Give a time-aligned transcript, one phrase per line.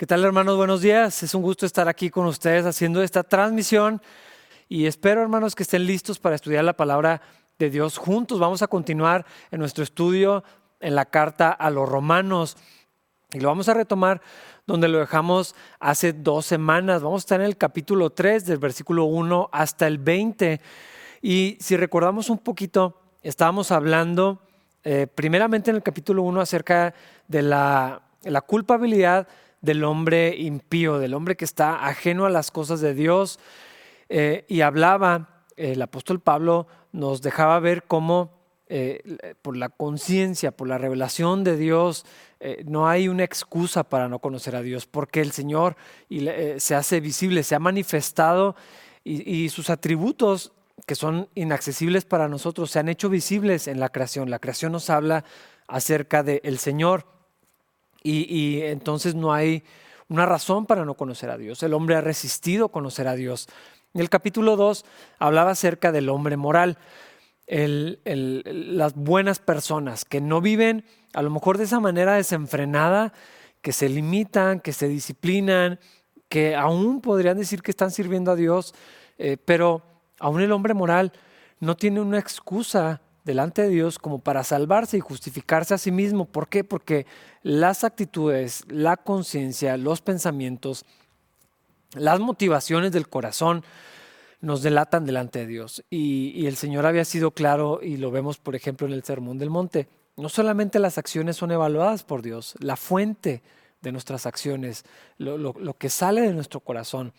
[0.00, 0.56] ¿Qué tal hermanos?
[0.56, 1.22] Buenos días.
[1.22, 4.00] Es un gusto estar aquí con ustedes haciendo esta transmisión
[4.66, 7.20] y espero hermanos que estén listos para estudiar la palabra
[7.58, 8.40] de Dios juntos.
[8.40, 10.42] Vamos a continuar en nuestro estudio
[10.80, 12.56] en la carta a los romanos
[13.34, 14.22] y lo vamos a retomar
[14.66, 17.02] donde lo dejamos hace dos semanas.
[17.02, 20.62] Vamos a estar en el capítulo 3 del versículo 1 hasta el 20
[21.20, 24.40] y si recordamos un poquito, estábamos hablando
[24.82, 26.94] eh, primeramente en el capítulo 1 acerca
[27.28, 29.28] de la, la culpabilidad
[29.60, 33.38] del hombre impío, del hombre que está ajeno a las cosas de Dios.
[34.08, 40.68] Eh, y hablaba, el apóstol Pablo nos dejaba ver cómo eh, por la conciencia, por
[40.68, 42.06] la revelación de Dios,
[42.38, 45.76] eh, no hay una excusa para no conocer a Dios, porque el Señor
[46.08, 48.56] se hace visible, se ha manifestado
[49.04, 50.52] y, sus atributos
[50.86, 54.30] que son inaccesibles para nosotros se han hecho visibles en la creación.
[54.30, 55.24] La creación nos habla
[55.66, 57.06] acerca del Señor.
[58.02, 59.62] Y, entonces no hay
[60.08, 61.62] una razón para no conocer a Dios.
[61.62, 63.48] El hombre ha resistido conocer a Dios.
[63.94, 64.84] En el capítulo 2
[65.18, 66.78] hablaba acerca del hombre moral,
[67.46, 73.12] las buenas personas que no viven a lo mejor de esa manera desenfrenada,
[73.60, 75.80] que se limitan, que se disciplinan,
[76.28, 78.74] que aún podrían decir que están sirviendo a Dios,
[79.18, 79.82] eh, pero
[80.20, 81.12] aún el hombre moral
[81.58, 86.24] no tiene una excusa delante de Dios como para salvarse y justificarse a sí mismo.
[86.24, 86.64] ¿Por qué?
[86.64, 87.06] Porque
[87.42, 90.84] las actitudes, la conciencia, los pensamientos,
[91.94, 93.64] las motivaciones del corazón
[94.40, 95.84] nos delatan delante de Dios.
[95.90, 99.50] Y, el Señor había sido claro y lo vemos, por ejemplo, en el Sermón del
[99.50, 99.88] Monte.
[100.16, 103.42] No solamente las acciones son evaluadas por Dios, la fuente
[103.80, 104.84] de nuestras acciones,
[105.18, 107.12] lo, lo que sale de nuestro corazón.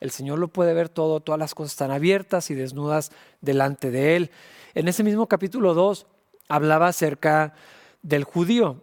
[0.00, 3.10] El Señor lo puede ver todo, todas las cosas están abiertas y desnudas
[3.40, 4.30] delante de Él.
[4.74, 6.06] En ese mismo capítulo 2
[6.48, 7.54] hablaba acerca
[8.02, 8.80] del judío.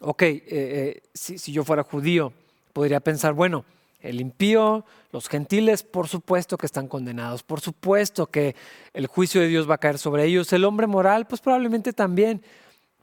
[0.00, 2.32] Ok, eh, eh, si, si yo fuera judío,
[2.72, 3.64] podría pensar, bueno,
[4.00, 8.54] el impío, los gentiles, por supuesto que están condenados, por supuesto que
[8.92, 12.42] el juicio de Dios va a caer sobre ellos, el hombre moral, pues probablemente también,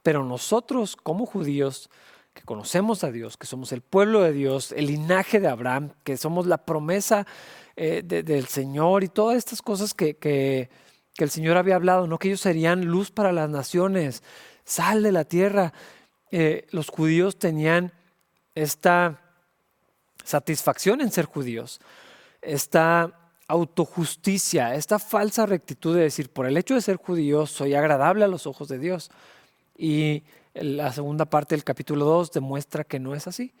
[0.02, 1.90] pero nosotros como judíos,
[2.34, 6.16] que conocemos a Dios, que somos el pueblo de Dios, el linaje de Abraham, que
[6.16, 7.26] somos la promesa
[7.76, 10.68] eh, del Señor y todas estas cosas que, que
[11.16, 14.22] el Señor había hablado, no que ellos serían luz para las naciones,
[14.64, 15.72] sal de la tierra.
[16.30, 17.92] Eh, los judíos tenían
[18.54, 19.20] esta
[20.24, 21.80] satisfacción en ser judíos,
[22.42, 28.24] esta autojusticia, esta falsa rectitud de decir, por el hecho de ser judío, soy agradable
[28.24, 29.10] a los ojos de Dios.
[29.76, 33.52] Y la segunda parte del capítulo 2 demuestra que no es así.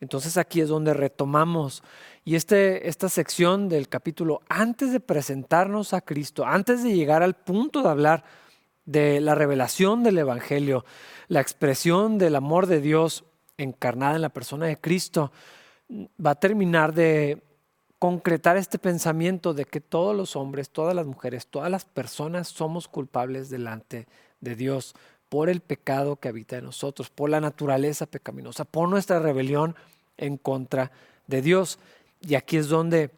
[0.00, 1.84] Entonces aquí es donde retomamos.
[2.24, 7.34] Y este, esta sección del capítulo, antes de presentarnos a Cristo, antes de llegar al
[7.34, 8.24] punto de hablar
[8.84, 10.84] de la revelación del Evangelio,
[11.28, 13.24] la expresión del amor de Dios
[13.58, 15.30] encarnada en la persona de Cristo,
[16.24, 17.40] va a terminar de
[18.00, 22.88] concretar este pensamiento de que todos los hombres, todas las mujeres, todas las personas somos
[22.88, 24.08] culpables delante
[24.40, 24.96] de Dios
[25.32, 29.74] por el pecado que habita en nosotros, por la naturaleza pecaminosa, por nuestra rebelión
[30.18, 30.92] en contra
[31.26, 31.78] de Dios.
[32.20, 33.08] Y aquí es donde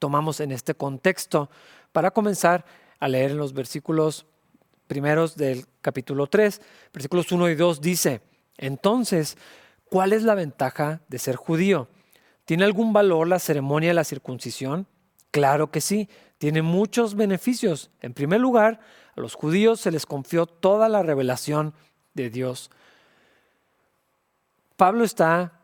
[0.00, 1.48] tomamos en este contexto
[1.92, 2.64] para comenzar
[2.98, 4.26] a leer en los versículos
[4.88, 6.60] primeros del capítulo 3,
[6.92, 8.22] versículos 1 y 2 dice,
[8.58, 9.38] entonces,
[9.88, 11.86] ¿cuál es la ventaja de ser judío?
[12.44, 14.88] ¿Tiene algún valor la ceremonia de la circuncisión?
[15.30, 16.08] Claro que sí,
[16.40, 17.90] tiene muchos beneficios.
[18.00, 18.80] En primer lugar,
[19.14, 21.74] a los judíos se les confió toda la revelación
[22.14, 22.70] de Dios.
[24.78, 25.60] Pablo está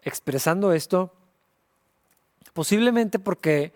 [0.00, 1.12] expresando esto,
[2.54, 3.74] posiblemente porque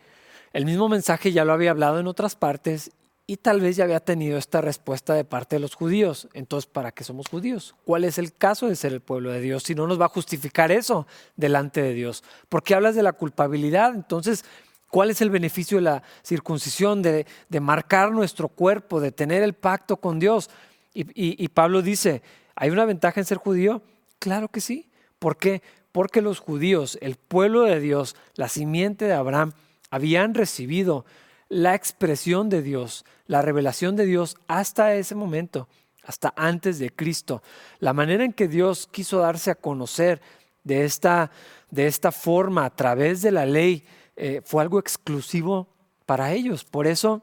[0.54, 2.92] el mismo mensaje ya lo había hablado en otras partes
[3.26, 6.28] y tal vez ya había tenido esta respuesta de parte de los judíos.
[6.32, 7.74] Entonces, ¿para qué somos judíos?
[7.84, 9.64] ¿Cuál es el caso de ser el pueblo de Dios?
[9.64, 12.24] Si no nos va a justificar eso delante de Dios.
[12.48, 13.94] ¿Por qué hablas de la culpabilidad?
[13.94, 14.46] Entonces,
[14.88, 17.26] ¿cuál es el beneficio de la circuncisión, de,
[17.60, 20.50] marcar nuestro cuerpo, de tener el pacto con Dios?
[20.94, 22.22] y Pablo dice,
[22.56, 23.82] ¿hay una ventaja en ser judío?
[24.18, 24.90] Claro que sí.
[25.20, 25.62] ¿Por qué?
[25.92, 29.52] porque los judíos, el pueblo de Dios, la simiente de Abraham,
[29.90, 31.04] habían recibido
[31.48, 35.68] la expresión de Dios, la revelación de Dios hasta ese momento,
[36.04, 37.42] hasta antes de Cristo.
[37.80, 40.20] La manera en que Dios quiso darse a conocer
[40.62, 41.30] de esta,
[41.70, 43.84] de esta forma a través de la ley
[44.20, 45.68] eh, fue algo exclusivo
[46.04, 46.64] para ellos.
[46.64, 47.22] Por eso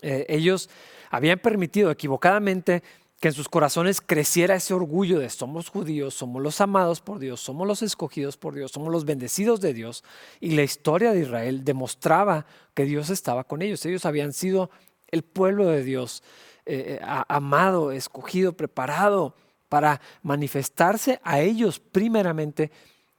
[0.00, 0.70] eh, ellos
[1.10, 2.82] habían permitido equivocadamente
[3.20, 7.40] que en sus corazones creciera ese orgullo de somos judíos, somos los amados por Dios,
[7.40, 10.02] somos los escogidos por Dios, somos los bendecidos de Dios.
[10.40, 13.84] Y la historia de Israel demostraba que Dios estaba con ellos.
[13.84, 14.70] Ellos habían sido
[15.08, 16.22] el pueblo de Dios,
[16.64, 19.34] eh, amado, escogido, preparado
[19.68, 22.70] para manifestarse a ellos primeramente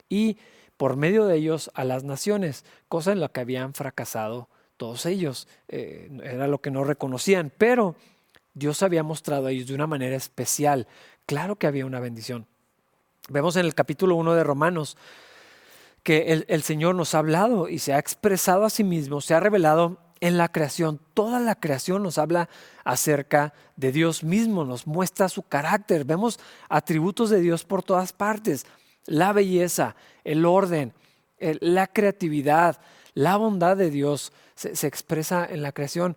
[0.08, 0.36] y
[0.82, 5.46] por medio de ellos a las naciones, cosa en la que habían fracasado todos ellos.
[5.68, 7.94] Eh, era lo que no reconocían, pero
[8.52, 10.88] Dios había mostrado a ellos de una manera especial.
[11.24, 12.48] Claro que había una bendición.
[13.28, 14.96] Vemos en el capítulo 1 de Romanos
[16.02, 19.34] que el, el Señor nos ha hablado y se ha expresado a sí mismo, se
[19.34, 20.98] ha revelado en la creación.
[21.14, 22.48] Toda la creación nos habla
[22.82, 26.04] acerca de Dios mismo, nos muestra su carácter.
[26.04, 28.66] Vemos atributos de Dios por todas partes.
[29.06, 30.92] La belleza, el orden,
[31.38, 32.80] la creatividad,
[33.14, 36.16] la bondad de Dios se, expresa en la creación.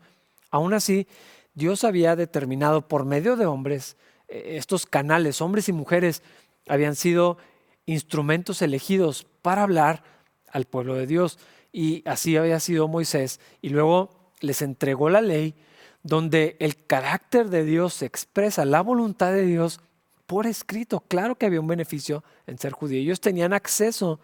[0.51, 1.07] Aún así,
[1.53, 3.97] Dios había determinado por medio de hombres,
[4.27, 6.21] eh, estos canales, hombres y mujeres,
[6.67, 7.37] habían sido
[7.85, 10.03] instrumentos elegidos para hablar
[10.51, 11.37] al pueblo de Dios
[11.71, 15.55] y así había sido Moisés, y luego les entregó la ley
[16.03, 19.81] donde el carácter de Dios se expresa, la voluntad de Dios
[20.25, 21.01] por escrito.
[21.01, 22.99] Claro que había un beneficio en ser judío.
[22.99, 24.19] Ellos tenían acceso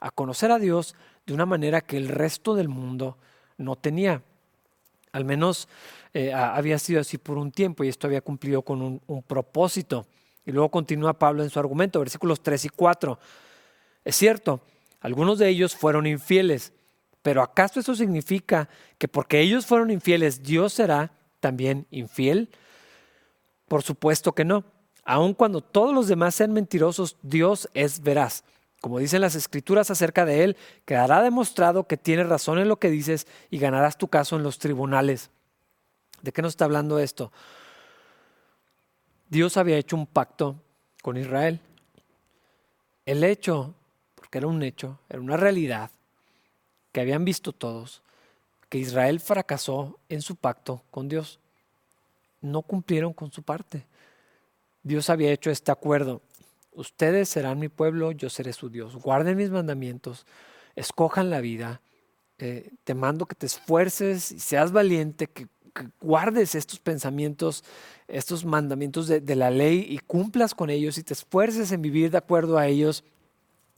[0.00, 0.94] a conocer a Dios
[1.26, 3.18] de una manera que el resto del mundo
[3.56, 4.22] no tenía.
[5.12, 5.68] Al menos
[6.14, 10.06] eh, había sido así por un tiempo y esto había cumplido con un, un propósito.
[10.46, 13.18] Y luego continúa Pablo en su argumento, versículos 3 y 4.
[14.04, 14.60] Es cierto,
[15.00, 16.72] algunos de ellos fueron infieles
[17.28, 22.48] pero ¿acaso eso significa que porque ellos fueron infieles, Dios será también infiel?
[23.66, 24.64] Por supuesto que no.
[25.10, 28.44] Aun cuando todos los demás sean mentirosos, Dios es veraz.
[28.82, 32.90] Como dicen las escrituras acerca de Él, quedará demostrado que tienes razón en lo que
[32.90, 35.30] dices y ganarás tu caso en los tribunales.
[36.20, 37.32] ¿De qué nos está hablando esto?
[39.30, 40.56] Dios había hecho un pacto
[41.02, 41.58] con Israel.
[43.06, 43.72] El hecho,
[44.14, 45.90] porque era un hecho, era una realidad,
[46.92, 48.02] que habían visto todos,
[48.68, 51.40] que Israel fracasó en su pacto con Dios.
[52.42, 53.86] No cumplieron con su parte.
[54.82, 56.22] Dios había hecho este acuerdo.
[56.72, 58.96] Ustedes serán mi pueblo, yo seré su Dios.
[58.96, 60.26] Guarden mis mandamientos,
[60.76, 61.80] escojan la vida.
[62.38, 65.48] Eh, te mando que te esfuerces y seas valiente, que,
[66.00, 67.64] guardes estos pensamientos,
[68.06, 72.18] estos mandamientos de, la ley y cumplas con ellos y te esfuerces en vivir de
[72.18, 73.04] acuerdo a ellos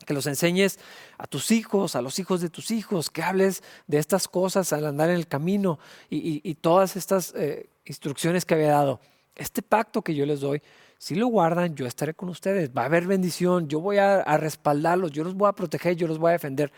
[0.07, 0.79] que los enseñes
[1.19, 4.87] a tus hijos, a los hijos de tus hijos, que hables de estas cosas al
[4.87, 9.01] andar en el camino y, todas estas eh, instrucciones que había dado.
[9.37, 10.63] Este pacto que yo les doy,
[11.01, 15.11] si lo guardan, yo estaré con ustedes, va a haber bendición, yo voy a, respaldarlos,
[15.11, 16.71] yo los voy a proteger, yo los voy a defender.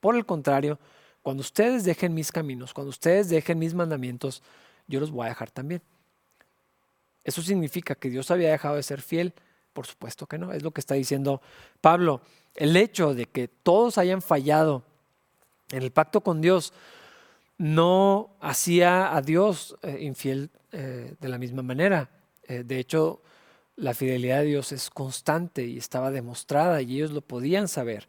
[0.00, 0.78] Por el contrario,
[1.20, 4.42] cuando ustedes dejen mis caminos, cuando ustedes dejen mis mandamientos,
[4.86, 5.82] yo los voy a dejar también.
[7.22, 9.34] Eso significa que Dios había dejado de ser fiel.
[9.74, 11.42] Por supuesto que no, es lo que está diciendo
[11.82, 12.22] Pablo
[12.54, 14.82] el hecho de que todos hayan fallado
[15.72, 16.72] en el pacto con Dios
[17.58, 22.08] no hacía a Dios eh, infiel eh, de la misma manera.
[22.44, 23.20] Eh, de hecho,
[23.78, 28.08] la fidelidad de Dios es constante y estaba demostrada y ellos lo podían saber.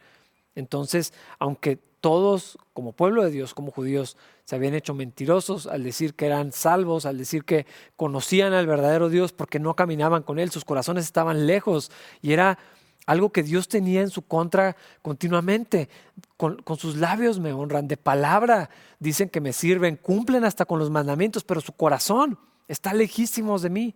[0.56, 6.16] Entonces, aunque todos como pueblo de Dios, como judíos, se habían hecho mentirosos al decir
[6.16, 10.50] que eran salvos, al decir que conocían al verdadero Dios porque no caminaban con Él,
[10.50, 12.58] sus corazones estaban lejos y era
[13.06, 15.90] algo que Dios tenía en su contra continuamente.
[16.38, 18.70] Con, sus labios me honran, de palabra
[19.00, 23.70] dicen que me sirven, cumplen hasta con los mandamientos, pero su corazón está lejísimos de
[23.70, 23.96] mí.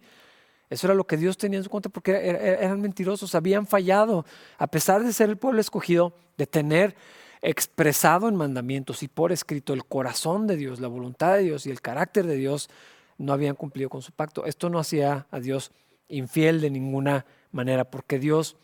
[0.69, 2.11] Eso era lo que Dios tenía en su contra porque
[2.59, 4.25] eran mentirosos, habían fallado,
[4.57, 6.95] a pesar de ser el pueblo escogido, de tener
[7.41, 11.71] expresado en mandamientos y por escrito el corazón de Dios, la voluntad de Dios y
[11.71, 12.69] el carácter de Dios,
[13.17, 14.45] no habían cumplido con su pacto.
[14.45, 15.71] Esto no hacía a Dios
[16.07, 18.57] infiel de ninguna manera, porque Dios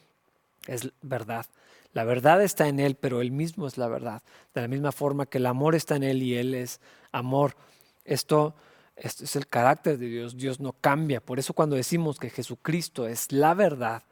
[0.68, 1.46] es verdad.
[1.94, 4.22] La verdad está en Él, pero Él mismo es la verdad.
[4.54, 6.80] De la misma forma que el amor está en Él y Él es
[7.12, 7.56] amor.
[8.06, 8.56] Esto,
[9.00, 10.38] es el carácter de Dios.
[10.38, 11.22] Dios no cambia.
[11.22, 14.04] Por eso cuando decimos que Jesucristo es la verdad,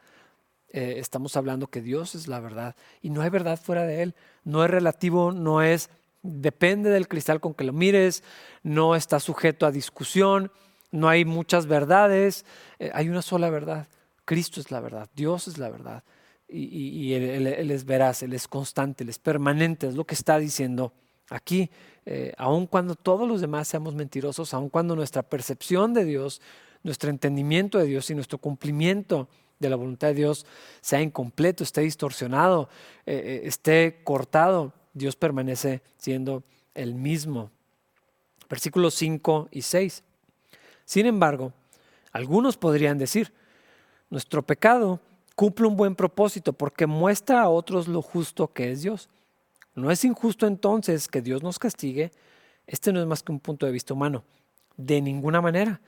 [0.69, 2.75] eh, estamos hablando que Dios es la verdad.
[3.01, 4.15] Y no hay verdad fuera de Él.
[4.43, 5.89] No es relativo, no es,
[6.23, 8.23] depende del cristal con que lo mires,
[8.63, 10.51] no está sujeto a discusión,
[10.91, 12.45] no hay muchas verdades,
[12.79, 13.87] eh, hay una sola verdad.
[14.25, 16.03] Cristo es la verdad, Dios es la verdad
[16.49, 20.93] y, él, es veraz, Él es constante, Él es permanente, es lo que está diciendo
[21.29, 21.69] aquí.
[22.05, 26.41] Eh, aun cuando todos los demás seamos mentirosos, aun cuando nuestra percepción de Dios,
[26.83, 29.27] nuestro entendimiento de Dios y nuestro cumplimiento
[29.59, 30.45] de la voluntad de Dios
[30.81, 32.69] sea incompleto, esté distorsionado,
[33.05, 36.43] eh, eh, esté cortado, Dios permanece siendo
[36.75, 37.51] el mismo.
[38.49, 40.03] Versículos 5 y 6.
[40.85, 41.51] Sin embargo,
[42.13, 43.33] algunos podrían decir,
[44.09, 45.01] nuestro pecado
[45.35, 49.09] cumple un buen propósito porque muestra a otros lo justo que es Dios.
[49.77, 52.11] No es injusto entonces que Dios nos castigue.
[52.65, 54.23] Este no es más que un punto de vista humano.
[54.75, 55.79] De ninguna manera.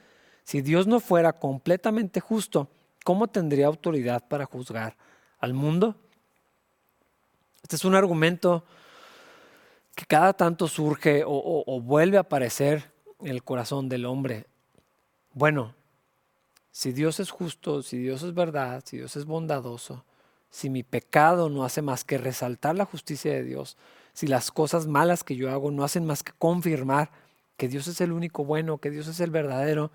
[0.44, 2.70] Si Dios no fuera completamente justo,
[3.04, 4.96] ¿cómo tendría autoridad para juzgar
[5.40, 5.96] al mundo?
[7.64, 8.64] Este es un argumento
[9.96, 12.92] que cada tanto surge o, vuelve a aparecer
[13.22, 14.46] en el corazón del hombre.
[15.34, 15.74] Bueno,
[16.70, 20.06] si Dios es justo, si Dios es verdad, si Dios es bondadoso,
[20.50, 23.78] si mi pecado no hace más que resaltar la justicia de Dios,
[24.14, 27.12] si las cosas malas que yo hago no hacen más que confirmar
[27.58, 29.92] que Dios es el único bueno, que Dios es el verdadero,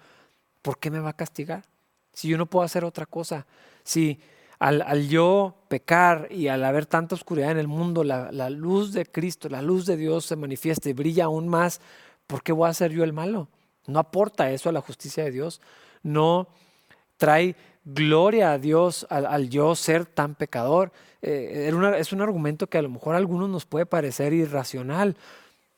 [0.62, 1.64] ¿por qué me va a castigar?
[2.12, 3.46] Si yo no puedo hacer otra cosa,
[3.82, 4.20] si
[4.58, 9.04] al, yo pecar y al haber tanta oscuridad en el mundo, la, la, luz de
[9.04, 11.80] Cristo, la luz de Dios se manifiesta y brilla aún más,
[12.26, 13.48] ¿por qué voy a ser yo el malo?
[13.86, 15.60] No aporta eso a la justicia de Dios,
[16.02, 16.48] no
[17.16, 20.92] trae gloria a Dios al, yo ser tan pecador.
[21.22, 25.16] Eh, es un argumento que a lo mejor a algunos nos puede parecer irracional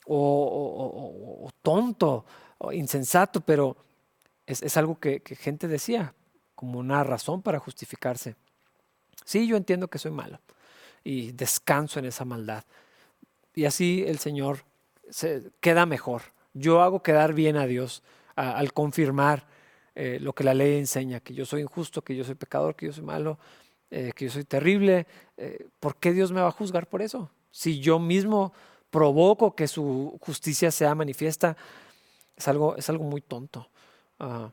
[0.06, 2.24] o, tonto
[2.58, 3.76] o insensato, pero
[4.46, 6.14] es, algo que, gente decía
[6.54, 8.36] como una razón para justificarse.
[9.24, 10.40] Sí, yo entiendo que soy malo
[11.02, 12.64] y descanso en esa maldad.
[13.54, 14.64] Y así el Señor
[15.10, 16.22] se queda mejor.
[16.54, 18.02] Yo hago quedar bien a Dios
[18.36, 19.46] al confirmar
[19.98, 22.84] eh, lo que la ley enseña, que yo soy injusto, que yo soy pecador, que
[22.84, 23.38] yo soy malo,
[23.90, 25.06] eh, que yo soy terrible.
[25.38, 27.30] Eh, ¿Por qué Dios me va a juzgar por eso?
[27.50, 28.52] Si yo mismo
[28.90, 31.56] provoco que su justicia sea manifiesta,
[32.36, 33.70] es algo, es algo muy tonto.
[34.18, 34.52] Ah,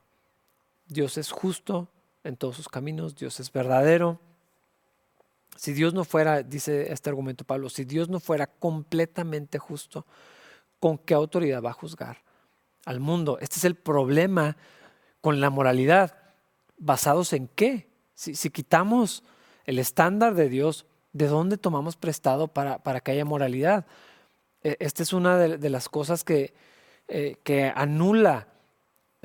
[0.88, 1.90] Dios es justo
[2.24, 4.22] en todos sus caminos, Dios es verdadero.
[5.58, 10.06] Si Dios no fuera, dice este argumento Pablo, si Dios no fuera completamente justo,
[10.80, 12.22] ¿con qué autoridad va a juzgar
[12.86, 13.38] al mundo?
[13.42, 14.56] Este es el problema
[15.24, 16.18] con la moralidad.
[16.78, 17.88] ¿Basados en qué?
[18.14, 19.24] Si, quitamos
[19.66, 23.86] el estándar de Dios, ¿de dónde tomamos prestado para, para que haya moralidad?
[24.64, 26.54] E, esta es una de, las cosas que,
[27.08, 28.50] eh, que anula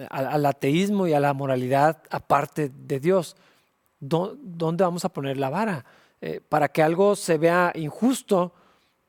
[0.08, 3.34] al, ateísmo y a la moralidad aparte de Dios.
[3.98, 5.84] ¿Dónde vamos a poner la vara?
[6.20, 8.52] Eh, para que algo se vea injusto,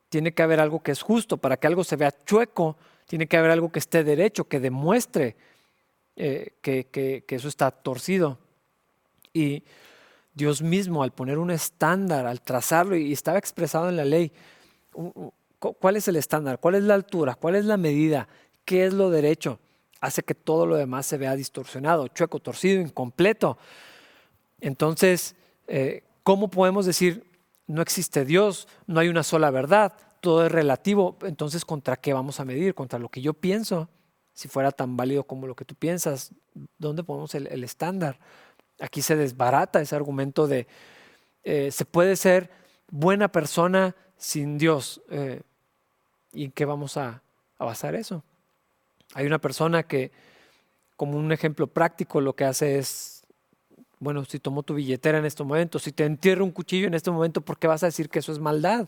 [0.09, 1.37] tiene que haber algo que es justo.
[1.37, 5.35] Para que algo se vea chueco, tiene que haber algo que esté derecho, que demuestre
[6.21, 8.37] eh, que, eso está torcido.
[9.33, 9.63] Y
[10.33, 14.33] Dios mismo, al poner un estándar, al trazarlo, y estaba expresado en la ley,
[15.59, 16.59] ¿cuál es el estándar?
[16.59, 17.35] ¿Cuál es la altura?
[17.35, 18.27] ¿Cuál es la medida?
[18.65, 19.59] ¿Qué es lo derecho?
[20.01, 23.57] Hace que todo lo demás se vea distorsionado, chueco, torcido, incompleto.
[24.59, 25.35] Entonces,
[25.67, 27.23] eh, ¿cómo podemos decir
[27.65, 31.17] no existe Dios, no hay una sola verdad, todo es relativo?
[31.21, 32.75] Entonces, ¿contra qué vamos a medir?
[32.75, 33.87] ¿Contra lo que yo pienso?
[34.39, 36.31] Si fuera tan válido como lo que tú piensas,
[36.77, 38.19] ¿dónde ponemos el, estándar?
[38.79, 40.65] Aquí se desbarata ese argumento de
[41.43, 42.49] eh, se puede ser
[42.89, 45.01] buena persona sin Dios.
[45.09, 45.41] Eh,
[46.31, 47.21] ¿Y en qué vamos a,
[47.59, 48.23] basar eso?
[49.13, 50.13] Hay una persona que,
[50.95, 53.23] como un ejemplo práctico, lo que hace es,
[53.99, 57.11] bueno, si tomo tu billetera en este momento, si te entierro un cuchillo en este
[57.11, 58.87] momento, ¿por qué vas a decir que eso es maldad?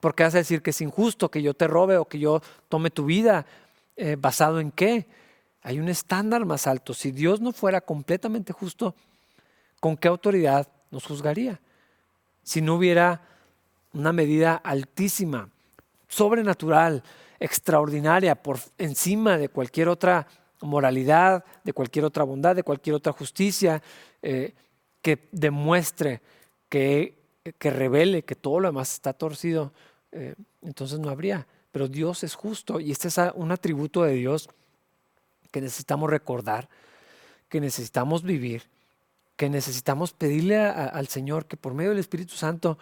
[0.00, 2.42] ¿Por qué vas a decir que es injusto que yo te robe o que yo
[2.68, 3.46] tome tu vida?
[3.96, 5.06] Eh, basado en qué?
[5.62, 6.94] Hay un estándar más alto.
[6.94, 8.94] Si Dios no fuera completamente justo,
[9.80, 11.60] ¿con qué autoridad nos juzgaría?
[12.42, 13.22] Si no hubiera
[13.92, 15.48] una medida altísima,
[16.08, 17.02] sobrenatural,
[17.38, 20.26] extraordinaria, por encima de cualquier otra
[20.60, 23.82] moralidad, de cualquier otra bondad, de cualquier otra justicia,
[24.22, 24.54] eh,
[25.00, 26.22] que demuestre,
[26.68, 27.18] que,
[27.60, 29.72] revele que todo lo demás está torcido,
[30.12, 34.48] eh, entonces no habría pero Dios es justo y este es un atributo de Dios
[35.50, 36.68] que necesitamos recordar,
[37.48, 38.62] que necesitamos vivir,
[39.36, 42.78] que necesitamos pedirle al Señor que por medio del Espíritu Santo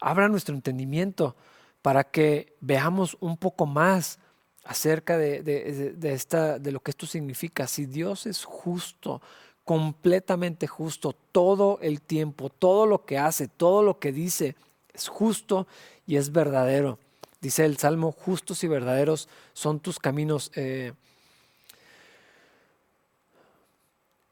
[0.00, 1.36] abra nuestro entendimiento
[1.82, 4.18] para que veamos un poco más
[4.64, 7.66] acerca de, esta, de lo que esto significa.
[7.66, 9.20] Si Dios es justo,
[9.64, 14.56] completamente justo, todo el tiempo, todo lo que hace, todo lo que dice,
[14.92, 15.66] es justo
[16.06, 16.98] y es verdadero.
[17.44, 20.50] Dice el Salmo, justos y verdaderos son tus caminos.
[20.54, 20.94] Eh,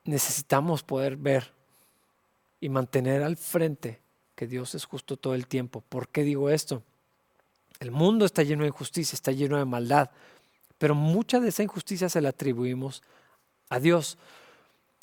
[0.04, 1.52] necesitamos poder ver
[2.58, 4.00] y mantener al frente
[4.34, 5.82] que Dios es justo todo el tiempo.
[5.90, 6.82] ¿Por qué digo esto?
[7.80, 10.08] El mundo está lleno de injusticia, está lleno de maldad,
[10.78, 13.02] pero mucha de esa injusticia se la atribuimos
[13.68, 14.16] a Dios.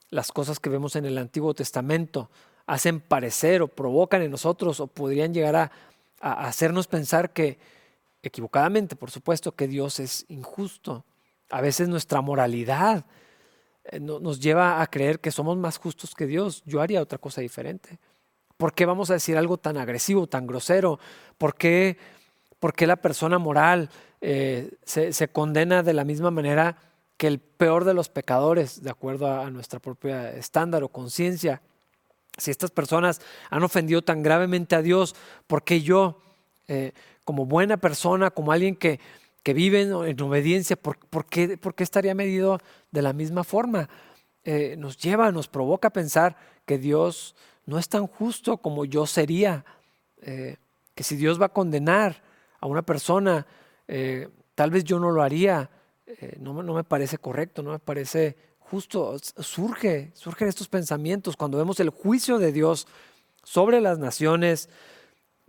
[0.09, 2.31] Las cosas que vemos en el Antiguo Testamento
[2.65, 7.59] hacen parecer o provocan en nosotros o podrían llegar a hacernos pensar que,
[8.23, 11.05] equivocadamente, por supuesto, que Dios es injusto.
[11.49, 13.05] A veces nuestra moralidad
[13.85, 16.63] eh, nos lleva a creer que somos más justos que Dios.
[16.65, 17.99] Yo haría otra cosa diferente.
[18.57, 20.99] ¿Por qué vamos a decir algo tan agresivo, tan grosero?
[21.37, 21.97] ¿Por qué,
[22.79, 26.75] la persona moral eh, se, condena de la misma manera
[27.15, 31.61] que el peor de los pecadores, de acuerdo a, nuestra propia estándar o conciencia?
[32.37, 35.15] Si estas personas han ofendido tan gravemente a Dios,
[35.47, 36.21] ¿por qué yo,
[36.67, 36.91] eh,
[37.29, 38.99] como buena persona, como alguien que,
[39.43, 42.57] que vive en, obediencia, ¿por, qué, ¿por, qué, estaría medido
[42.89, 43.87] de la misma forma?
[44.43, 47.35] Eh, nos lleva, nos provoca a pensar que Dios
[47.67, 49.63] no es tan justo como yo sería,
[50.23, 50.55] eh,
[50.95, 52.23] que si Dios va a condenar
[52.59, 53.45] a una persona,
[54.55, 55.69] tal vez yo no lo haría,
[56.39, 59.17] no, no me parece correcto, no me parece justo.
[59.19, 62.87] Surge, surgen estos pensamientos cuando vemos el juicio de Dios
[63.43, 64.67] sobre las naciones,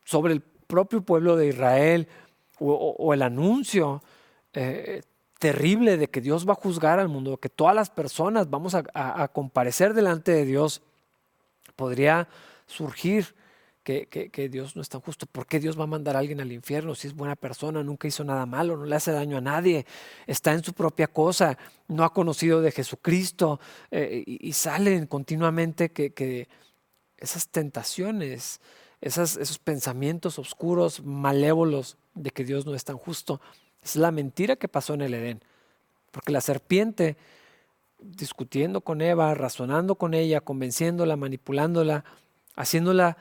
[0.05, 2.09] sobre el propio pueblo de Israel,
[2.59, 4.03] o, el anuncio
[4.53, 5.03] eh,
[5.39, 9.29] terrible de que Dios va a juzgar al mundo, que todas las personas vamos a
[9.29, 10.83] comparecer delante de Dios,
[11.75, 12.29] podría
[12.67, 13.35] surgir
[13.83, 15.27] que, Dios no es tan justo.
[15.27, 18.09] ¿Por qué Dios va a mandar a alguien al infierno si es buena persona, nunca
[18.09, 19.87] hizo nada malo, no le hace daño a nadie,
[20.27, 21.59] está en su propia cosa,
[21.89, 23.61] no ha conocido de Jesucristo
[23.91, 26.49] eh, y, salen continuamente que,
[27.17, 28.61] esas tentaciones,
[29.01, 33.41] esos pensamientos oscuros, malévolos de que Dios no es tan justo,
[33.83, 35.41] es la mentira que pasó en el Edén.
[36.11, 37.17] Porque la serpiente,
[37.99, 42.05] discutiendo con Eva, razonando con ella, convenciéndola, manipulándola,
[42.57, 43.17] haciéndola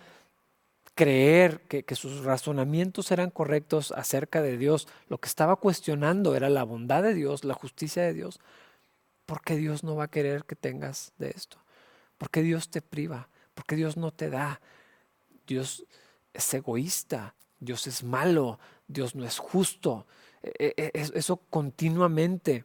[0.99, 6.63] creer que, sus razonamientos eran correctos acerca de Dios, lo que estaba cuestionando era la
[6.63, 8.41] bondad de Dios, la justicia de Dios.
[9.25, 11.57] ¿Por qué Dios no va a querer que tengas de esto?
[12.17, 13.29] ¿Por qué Dios te priva?
[13.53, 14.59] ¿Por qué Dios no te da?
[15.49, 15.83] Dios
[16.31, 20.05] es egoísta, Dios es malo, Dios no es justo.
[20.43, 22.63] E, e, eso continuamente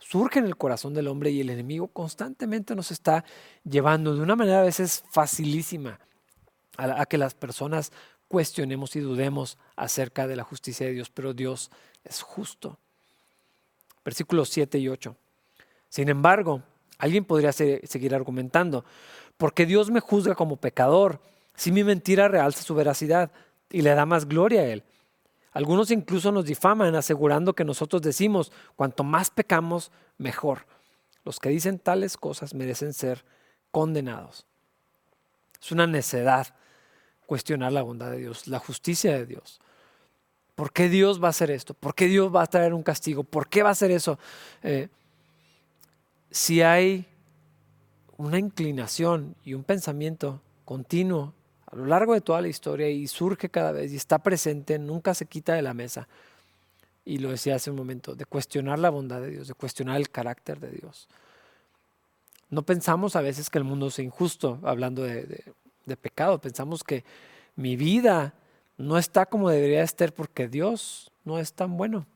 [0.00, 3.24] surge en el corazón del hombre y el enemigo constantemente nos está
[3.64, 5.98] llevando de una manera a veces facilísima
[6.76, 7.92] a, que las personas
[8.28, 11.70] cuestionemos y dudemos acerca de la justicia de Dios, pero Dios
[12.02, 12.78] es justo.
[14.04, 15.16] Versículos 7 y 8.
[15.88, 16.62] Sin embargo,
[16.98, 18.84] alguien podría seguir argumentando,
[19.36, 21.20] porque Dios me juzga como pecador
[21.54, 23.30] si mi mentira realza su veracidad
[23.70, 24.84] y le da más gloria a Él.
[25.52, 30.66] Algunos incluso nos difaman asegurando que nosotros decimos, cuanto más pecamos, mejor.
[31.24, 33.24] Los que dicen tales cosas merecen ser
[33.70, 34.46] condenados.
[35.60, 36.54] Es una necedad
[37.26, 39.60] cuestionar la bondad de Dios, la justicia de Dios.
[40.54, 41.74] ¿Por qué Dios va a hacer esto?
[41.74, 43.24] ¿Por qué Dios va a traer un castigo?
[43.24, 44.18] ¿Por qué va a hacer eso?
[44.62, 44.88] Eh,
[46.30, 47.06] si hay
[48.16, 51.32] una inclinación y un pensamiento continuo
[51.74, 55.12] a lo largo de toda la historia y surge cada vez y está presente, nunca
[55.12, 56.06] se quita de la mesa.
[57.04, 60.08] Y lo decía hace un momento, de cuestionar la bondad de Dios, de cuestionar el
[60.08, 61.08] carácter de Dios.
[62.48, 66.40] No pensamos a veces que el mundo es injusto, hablando de pecado.
[66.40, 67.04] Pensamos que
[67.56, 68.34] mi vida
[68.78, 72.06] no está como debería estar porque Dios no es tan bueno.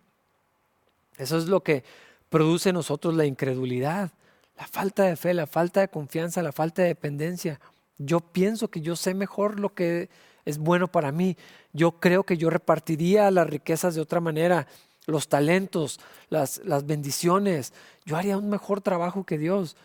[1.17, 1.83] Eso es lo que
[2.31, 4.13] produce en nosotros la incredulidad,
[4.57, 7.61] la falta de fe, la falta de confianza, la falta de dependencia.
[7.99, 10.09] Yo pienso que yo sé mejor lo que
[10.45, 11.37] es bueno para mí.
[11.73, 14.67] Yo creo que yo repartiría las riquezas de otra manera,
[15.07, 17.75] los talentos, las, bendiciones.
[18.07, 19.77] Yo haría un mejor trabajo que Dios.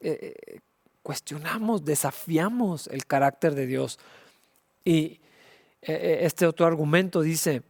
[0.00, 0.60] Eh, eh,
[1.02, 3.98] cuestionamos, desafiamos el carácter de Dios.
[4.84, 5.20] Y
[5.82, 7.62] eh, este otro argumento dice,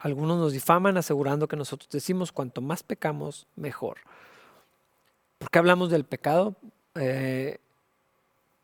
[0.00, 3.98] algunos nos difaman asegurando que nosotros decimos cuanto más pecamos, mejor.
[5.38, 6.56] ¿Por qué hablamos del pecado?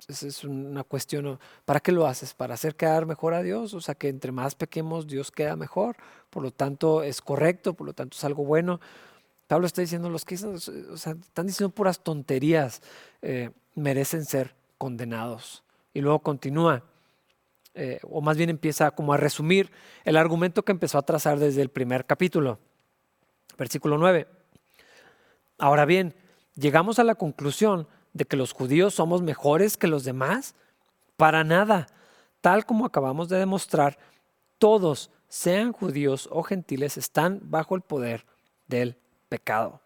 [0.06, 2.32] Es una cuestión, ¿para qué lo haces?
[2.32, 3.74] ¿Para hacer quedar mejor a Dios?
[3.74, 5.96] O sea, que entre más pequemos, Dios queda mejor,
[6.30, 8.80] por lo tanto es correcto, por lo tanto es algo bueno.
[9.48, 12.82] Pablo está diciendo, los que están diciendo puras tonterías,
[13.22, 15.64] eh, merecen ser condenados.
[15.94, 16.84] Y luego continúa,
[17.74, 19.70] eh, o más bien empieza como a resumir
[20.04, 22.58] el argumento que empezó a trazar desde el primer capítulo.
[23.56, 24.28] Versículo 9.
[25.58, 26.14] Ahora bien,
[26.54, 30.54] llegamos a la conclusión de que los judíos somos mejores que los demás.
[31.16, 31.86] Para nada.
[32.40, 33.98] Tal como acabamos de demostrar,
[34.58, 38.24] todos, sean judíos o gentiles, están bajo el poder
[38.66, 38.96] del
[39.28, 39.80] pecado.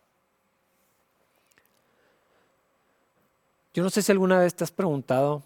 [3.75, 5.43] Yo no sé si alguna vez te has preguntado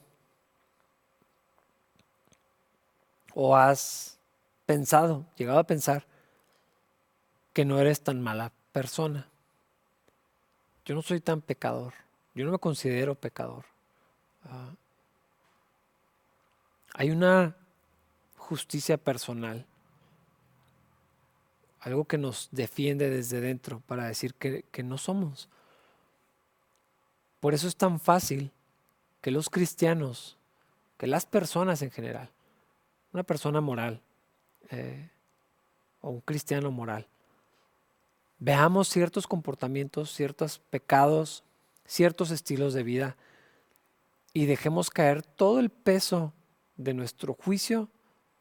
[3.35, 4.19] o has
[4.65, 6.07] pensado, llegado a pensar,
[7.53, 9.29] que no eres tan mala persona.
[10.85, 11.95] Yo no soy tan pecador.
[12.37, 13.65] Yo no me considero pecador.
[14.45, 14.71] Ah,
[16.95, 17.57] hay una
[18.37, 19.67] justicia personal
[21.87, 25.49] algo que nos defiende desde dentro para decir que, no somos.
[27.39, 28.51] Por eso es tan fácil
[29.21, 30.37] que los cristianos,
[30.99, 32.29] que las personas en general,
[33.13, 34.01] una persona moral
[34.71, 35.11] eh,
[36.01, 37.07] o un cristiano moral,
[38.41, 41.45] veamos ciertos comportamientos, ciertos pecados,
[41.87, 43.17] ciertos estilos de vida
[44.33, 46.33] y dejemos caer todo el peso
[46.77, 47.89] de nuestro juicio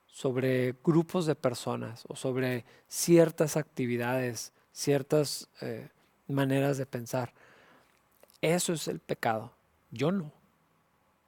[0.08, 5.90] sobre grupos de personas o sobre ciertas actividades, ciertas eh,
[6.28, 7.34] maneras de pensar.
[8.42, 9.52] Eso es el pecado.
[9.92, 10.32] Yo no.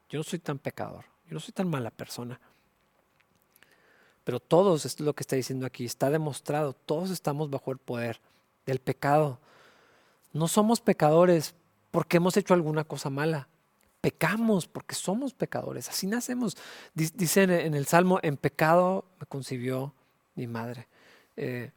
[0.10, 1.06] Yo no soy tan pecador.
[1.27, 2.39] Yo no soy tan mala persona.
[4.23, 7.77] Pero todos, esto es lo que está diciendo aquí, está demostrado, todos estamos bajo el
[7.77, 8.19] poder
[8.65, 9.39] del pecado.
[10.34, 11.56] No somos pecadores
[11.91, 13.47] porque hemos hecho alguna cosa mala.
[14.02, 15.89] Pecamos porque somos pecadores.
[15.89, 16.58] Así nacemos.
[16.93, 19.93] Dice en el Salmo, en pecado me concibió
[20.36, 20.88] mi madre.
[21.36, 21.71] Eh,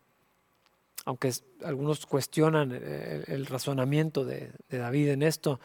[1.07, 1.33] aunque
[1.65, 5.61] algunos cuestionan eh, el, razonamiento de, de David en esto,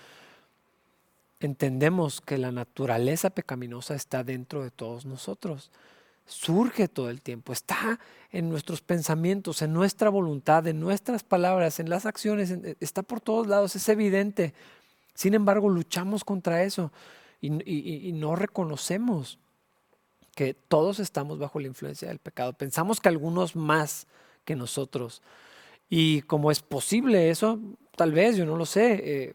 [1.40, 5.72] entendemos que la naturaleza pecaminosa está dentro de todos nosotros
[6.26, 8.00] surge todo el tiempo, está
[8.32, 13.22] en nuestros pensamientos, en nuestra voluntad, en nuestras palabras, en las acciones, eh, está por
[13.22, 14.54] todos lados, es evidente.
[15.14, 16.92] Sin embargo, luchamos contra eso
[17.42, 19.40] y, no reconocemos
[20.36, 22.54] que todos estamos bajo la influencia del pecado.
[22.54, 24.08] Pensamos que algunos más
[24.44, 25.22] que nosotros.
[25.90, 27.60] Y como es posible eso,
[27.96, 29.34] tal vez, yo no lo sé, eh,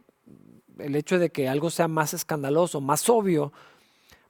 [0.79, 3.53] el hecho de que algo sea más escandaloso, más obvio,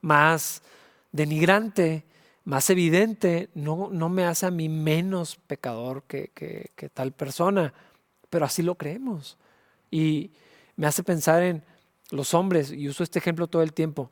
[0.01, 0.63] más
[1.11, 2.05] denigrante,
[2.51, 7.73] más evidente, no, no me hace a mí menos pecador que, que, tal persona,
[8.29, 9.39] pero así lo creemos.
[9.89, 10.33] Y
[10.75, 11.63] me hace pensar en
[12.11, 14.11] los hombres, y uso este ejemplo todo el tiempo,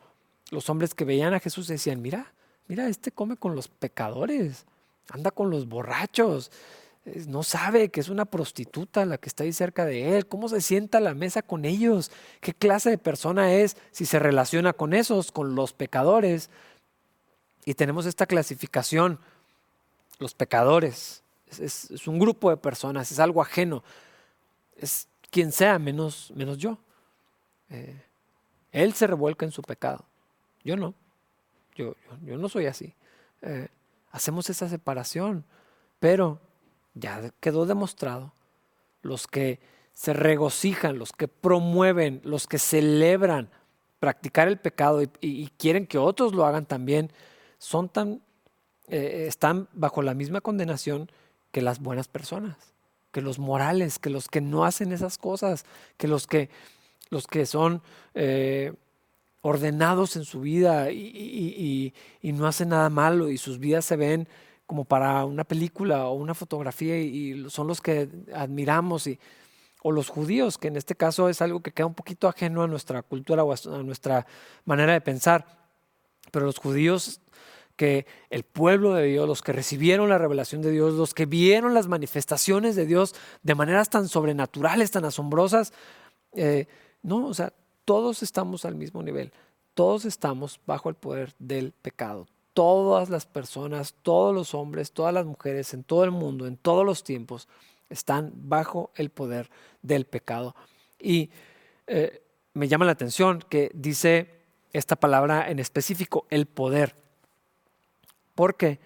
[0.53, 2.33] los hombres que veían a Jesús decían, mira,
[2.69, 4.67] mira, este come con los pecadores,
[5.09, 6.53] anda con los borrachos,
[7.27, 10.61] no sabe que es una prostituta la que está ahí cerca de él, cómo se
[10.61, 14.95] sienta a la mesa con ellos, qué clase de persona es si se relaciona con
[14.95, 16.51] esos, con los pecadores.
[17.65, 19.19] Y tenemos esta clasificación,
[20.19, 21.23] los pecadores.
[21.47, 23.83] Es, un grupo de personas, es algo ajeno.
[24.77, 26.79] Es quien sea menos, menos yo.
[27.71, 28.03] Eh,
[28.73, 30.05] él se revuelca en su pecado.
[30.65, 30.95] Yo no.
[31.75, 31.95] Yo,
[32.25, 32.95] yo, no soy así.
[33.43, 33.69] Eh,
[34.11, 35.45] hacemos esa separación.
[36.01, 36.41] Pero
[36.95, 38.33] ya quedó demostrado.
[39.03, 39.61] Los que
[39.93, 43.51] se regocijan, los que promueven, los que celebran
[44.01, 47.11] practicar el pecado y quieren que otros lo hagan también,
[47.59, 48.23] son tan,
[48.89, 51.11] eh, están bajo la misma condenación
[51.51, 52.57] que las buenas personas,
[53.13, 55.65] que los morales, que los que no hacen esas cosas,
[55.97, 56.51] que los que,
[57.11, 57.83] los que son
[58.15, 58.73] eh,
[59.41, 64.29] ordenados en su vida y, no hacen nada malo y sus vidas se ven
[64.67, 69.19] como para una película o una fotografía y, son los que admiramos y,
[69.83, 72.67] o los judíos, que en este caso es algo que queda un poquito ajeno a
[72.67, 74.27] nuestra cultura o a nuestra
[74.65, 75.47] manera de pensar.
[76.31, 77.21] Pero los judíos
[77.79, 81.75] que el pueblo de Dios, los que recibieron la revelación de Dios, los que vieron
[81.75, 83.15] las manifestaciones de Dios
[83.45, 85.73] de maneras tan sobrenaturales, tan asombrosas,
[86.33, 86.67] eh,
[87.03, 87.53] no, o sea,
[87.85, 89.33] todos estamos al mismo nivel,
[89.75, 92.27] todos estamos bajo el poder del pecado.
[92.53, 96.85] Todas las personas, todos los hombres, todas las mujeres en todo el mundo, en todos
[96.85, 97.47] los tiempos,
[97.89, 99.51] están bajo el poder
[99.83, 100.57] del pecado.
[100.99, 101.31] Y
[101.87, 106.97] eh, me llama la atención que dice esta palabra en específico, el poder.
[108.39, 108.79] Porque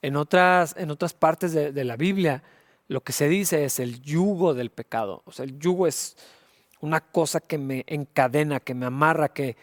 [0.00, 2.42] en otras, en otras partes de, la Biblia
[2.88, 5.20] lo que se dice es el yugo del pecado.
[5.26, 6.16] O sea, el yugo es
[6.80, 9.58] una cosa que me encadena, que me amarra, que,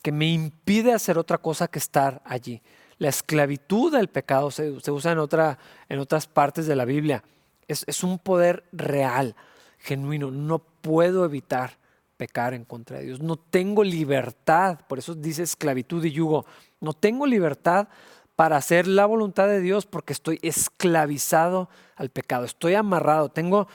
[0.00, 2.62] que me impide hacer otra cosa que estar allí.
[2.96, 5.58] La esclavitud del pecado se, usa en, otra,
[5.90, 7.22] en otras partes de la Biblia.
[7.68, 9.36] Es, es, un poder real,
[9.78, 10.30] genuino.
[10.30, 11.76] No puedo evitar
[12.16, 13.20] pecar en contra de Dios.
[13.20, 14.80] No tengo libertad.
[14.88, 16.46] Por eso dice esclavitud y yugo.
[16.80, 17.88] No tengo libertad
[18.36, 23.66] para hacer la voluntad de Dios porque estoy esclavizado al pecado, estoy amarrado, tengo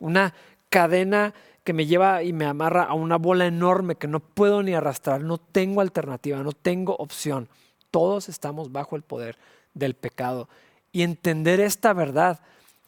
[0.00, 0.34] una
[0.70, 4.74] cadena que me lleva y me amarra a una bola enorme que no puedo ni
[4.74, 7.48] arrastrar, no tengo alternativa, no tengo opción.
[7.90, 9.36] Todos estamos bajo el poder
[9.74, 10.48] del pecado.
[10.92, 12.40] Y entender esta verdad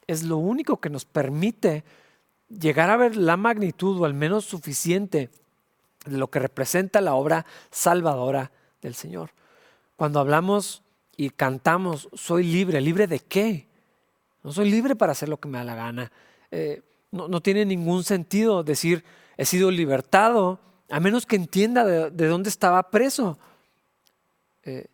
[0.07, 1.83] es lo único que nos permite
[2.47, 5.29] llegar a ver la magnitud o al menos suficiente
[6.05, 9.31] de lo que representa la obra salvadora del Señor.
[9.97, 10.83] Cuando hablamos
[11.19, 13.67] y cantamos, soy libre, ¿libre de qué?
[14.41, 16.13] No soy libre para hacer lo que me da la gana.
[16.49, 19.03] Eh, no, tiene ningún sentido decir,
[19.35, 23.37] he sido libertado, a menos que entienda de, dónde estaba preso.
[24.63, 24.85] Eh,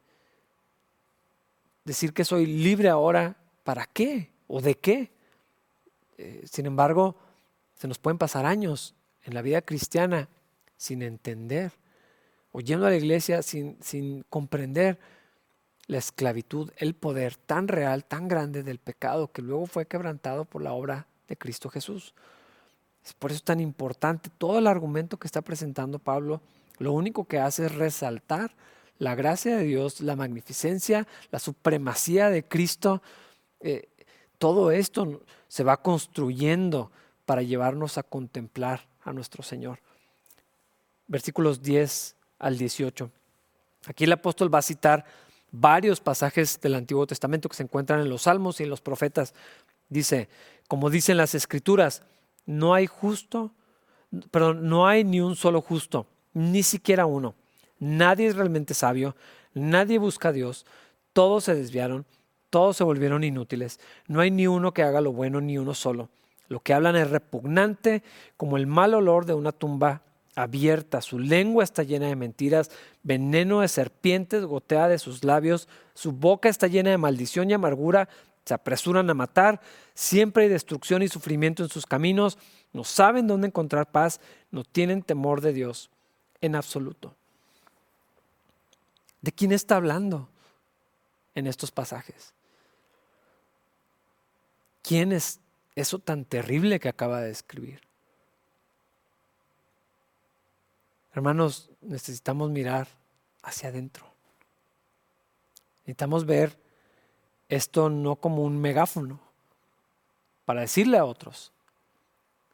[1.83, 4.31] decir que soy libre ahora, ¿para qué?
[4.47, 5.11] ¿O de qué?
[6.17, 7.15] Eh, sin embargo,
[7.75, 10.27] se nos pueden pasar años en la vida cristiana
[10.75, 11.71] sin entender,
[12.51, 14.97] o yendo a la iglesia sin, sin comprender
[15.87, 20.61] la esclavitud, el poder tan real, tan grande del pecado que luego fue quebrantado por
[20.61, 22.13] la obra de Cristo Jesús.
[23.05, 26.41] Es por eso es tan importante todo el argumento que está presentando Pablo
[26.77, 28.51] lo único que hace es resaltar
[28.97, 33.01] la gracia de Dios, la magnificencia, la supremacía de Cristo.
[33.61, 33.89] Eh,
[34.37, 36.91] todo esto se va construyendo
[37.25, 39.79] para llevarnos a contemplar a nuestro Señor.
[41.07, 43.09] Versículos 10 al 18.
[43.87, 45.05] Aquí el apóstol va a citar
[45.59, 49.33] varios pasajes del Antiguo Testamento que se encuentran en los Salmos y en los profetas.
[49.89, 50.29] Dice,
[50.67, 52.03] como dicen las Escrituras,
[52.45, 53.51] no hay justo,
[54.31, 57.35] perdón, no hay ni un solo justo, ni siquiera uno.
[57.79, 59.15] Nadie es realmente sabio,
[59.53, 60.65] nadie busca a Dios,
[61.13, 62.05] todos se desviaron,
[62.49, 63.79] todos se volvieron inútiles.
[64.07, 66.09] No hay ni uno que haga lo bueno, ni uno solo.
[66.47, 68.03] Lo que hablan es repugnante
[68.37, 70.03] como el mal olor de una tumba
[70.35, 72.69] abierta, su lengua está llena de mentiras,
[73.03, 78.09] veneno de serpientes gotea de sus labios, su boca está llena de maldición y amargura,
[78.43, 79.61] se apresuran a matar,
[79.93, 82.37] siempre hay destrucción y sufrimiento en sus caminos,
[82.73, 84.19] no saben dónde encontrar paz,
[84.51, 85.89] no tienen temor de Dios
[86.41, 87.15] en absoluto.
[89.21, 90.29] ¿De quién está hablando
[91.33, 92.33] en estos pasajes?
[94.83, 95.39] ¿Quién es
[95.75, 97.81] eso tan terrible que acaba de escribir?
[101.15, 102.89] Hermanos, necesitamos mirar
[103.41, 104.05] hacia adentro.
[105.83, 106.59] Necesitamos ver
[107.47, 109.21] esto no como un megáfono
[110.43, 111.53] para decirle a otros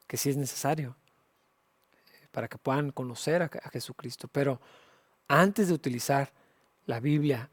[0.05, 0.95] que sí es necesario,
[2.31, 4.27] para que puedan conocer a, Jesucristo.
[4.27, 4.61] Pero
[5.27, 6.31] antes de utilizar
[6.85, 7.49] la Biblia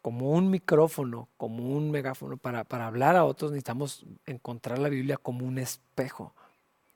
[0.00, 5.18] como un micrófono, como un megáfono para, para hablar a otros, necesitamos encontrar la Biblia
[5.18, 6.32] como un espejo.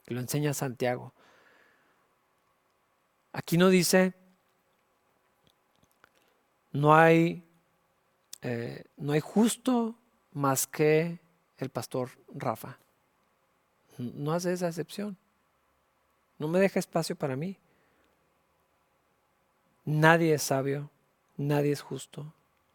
[0.06, 1.12] que lo enseña Santiago.
[3.32, 4.14] Aquí no dice,
[6.72, 7.44] no hay,
[8.42, 9.96] eh, no hay justo
[10.32, 11.18] más que
[11.58, 12.78] el pastor Rafa.
[13.98, 15.16] No hace esa excepción.
[16.38, 17.58] No me deja espacio para mí.
[19.84, 20.90] Nadie es sabio,
[21.36, 22.32] nadie es justo,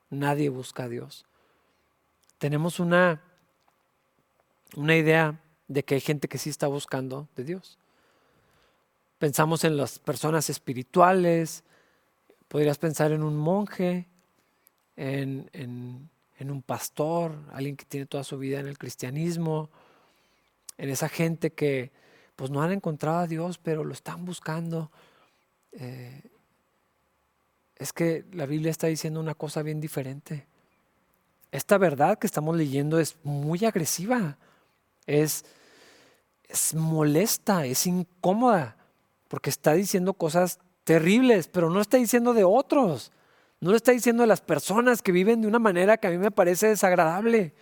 [0.09, 1.25] nadie busca a Dios.
[2.37, 3.21] Tenemos una,
[4.75, 7.77] una idea de que hay gente que sí está buscando de Dios.
[9.17, 11.63] Pensamos en las personas espirituales,
[12.49, 14.07] podrías pensar en un monje,
[14.97, 19.69] en, un pastor, alguien que tiene toda su vida en el cristianismo,
[20.77, 21.91] en esa gente que
[22.35, 24.91] pues no han encontrado a Dios, pero lo están buscando.
[25.71, 26.21] Eh,
[27.77, 30.45] es que la Biblia está diciendo una cosa bien diferente.
[31.51, 34.37] Esta verdad que estamos leyendo es muy agresiva,
[35.05, 35.45] es,
[36.49, 38.75] es molesta, es incómoda
[39.27, 43.11] porque está diciendo cosas terribles, pero no está diciendo de otros.
[43.59, 46.17] No lo está diciendo de las personas que viven de una manera que a mí
[46.17, 47.53] me parece desagradable.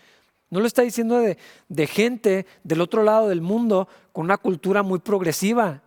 [0.49, 1.37] No lo está diciendo de,
[1.69, 5.81] de gente del otro lado del mundo con una cultura muy progresiva.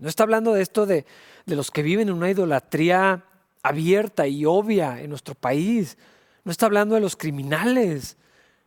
[0.00, 1.04] No está hablando de esto de,
[1.46, 3.24] de los que viven en una idolatría
[3.62, 5.98] abierta y obvia en nuestro país.
[6.44, 8.16] No está hablando de los criminales.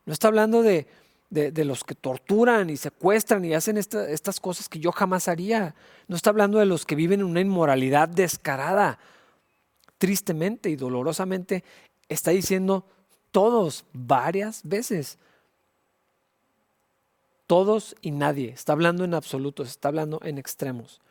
[0.05, 0.87] No está hablando de,
[1.33, 5.73] de, los que torturan y secuestran y hacen estas cosas que yo jamás haría.
[6.07, 8.99] No está hablando de los que viven en una inmoralidad descarada.
[9.97, 11.63] Tristemente y dolorosamente
[12.07, 12.85] está diciendo
[13.31, 15.17] todos varias veces.
[17.47, 18.49] Todos y nadie.
[18.49, 21.01] Está hablando en absolutos, está hablando en extremos.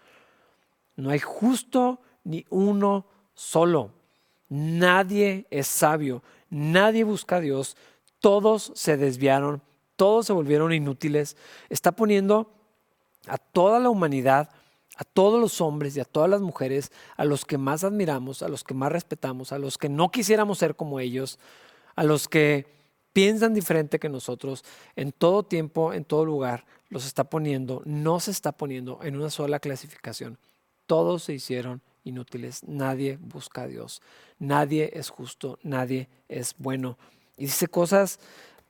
[0.95, 3.91] No hay justo ni uno solo.
[4.49, 7.77] Nadie es sabio, nadie busca a Dios,
[8.21, 9.63] todos se desviaron
[10.03, 11.37] todos se volvieron inútiles,
[11.69, 12.51] está poniendo
[13.29, 14.51] a toda la humanidad,
[14.97, 18.49] a todos los hombres y a todas las mujeres, a los que más admiramos, a
[18.49, 21.39] los que más respetamos, a los que no quisiéramos ser como ellos,
[21.95, 22.67] a los que
[23.13, 24.65] piensan diferente que nosotros,
[24.97, 29.31] en todo tiempo, en todo lugar, los está poniendo, no se está poniendo en una
[29.31, 30.37] sola clasificación.
[30.89, 34.03] Todos se hicieron inútiles, nadie busca a Dios,
[34.41, 36.99] nadie es justo, nadie es bueno.
[37.37, 38.19] Y dice cosas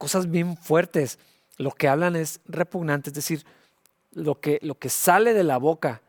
[0.03, 1.21] cosas bien fuertes.
[1.59, 3.47] Lo que hablan es repugnante, es decir,
[4.11, 6.03] lo que, lo que sale de la boca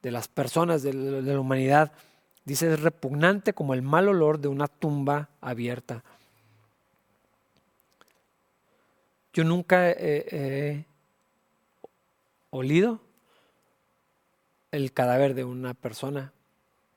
[0.00, 1.92] de las personas, de, la humanidad,
[2.46, 6.02] dice es repugnante como el mal olor de una tumba abierta.
[9.34, 10.86] Yo nunca he
[12.48, 13.00] olido
[14.70, 16.32] el cadáver de una persona,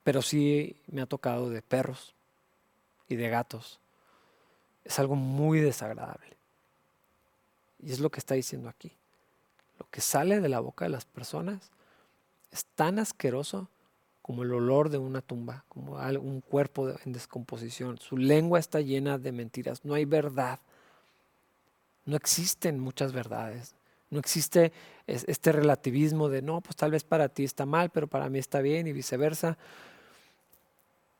[0.05, 2.15] pero sí me ha tocado de perros
[3.09, 3.81] y de gatos
[4.83, 6.37] es algo muy desagradable.
[7.81, 8.91] Y es lo que está diciendo aquí.
[9.79, 11.71] Lo que sale de la boca de las personas
[12.51, 13.69] es tan asqueroso
[14.21, 17.97] como el olor de una tumba, como un cuerpo en descomposición.
[17.97, 19.85] Su lengua está llena de mentiras.
[19.85, 20.59] No hay verdad.
[22.05, 23.73] No existen muchas verdades.
[24.11, 24.71] No existe
[25.07, 28.61] este relativismo de, no, pues tal vez para ti está mal, pero para mí está
[28.61, 29.57] bien y viceversa.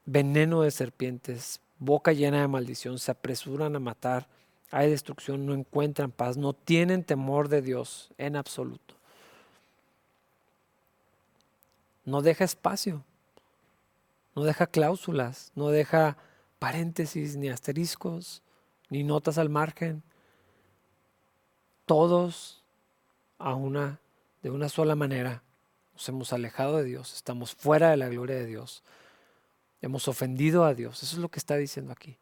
[0.06, 4.28] Veneno de serpientes, boca llena de maldición, se apresuran a matar,
[4.72, 8.96] hay destrucción, no encuentran paz, no tienen temor de Dios en absoluto.
[12.06, 13.04] No deja espacio,
[14.36, 16.18] no deja cláusulas, no deja
[16.60, 18.42] paréntesis, ni asteriscos,
[18.89, 20.04] ni notas al margen.
[21.86, 22.63] Todos
[23.39, 24.00] a una,
[24.44, 25.42] de una sola manera
[25.94, 28.84] nos hemos alejado de Dios, estamos fuera de la gloria de Dios,
[29.82, 31.04] hemos ofendido a Dios.
[31.04, 32.18] Eso es lo que está diciendo aquí.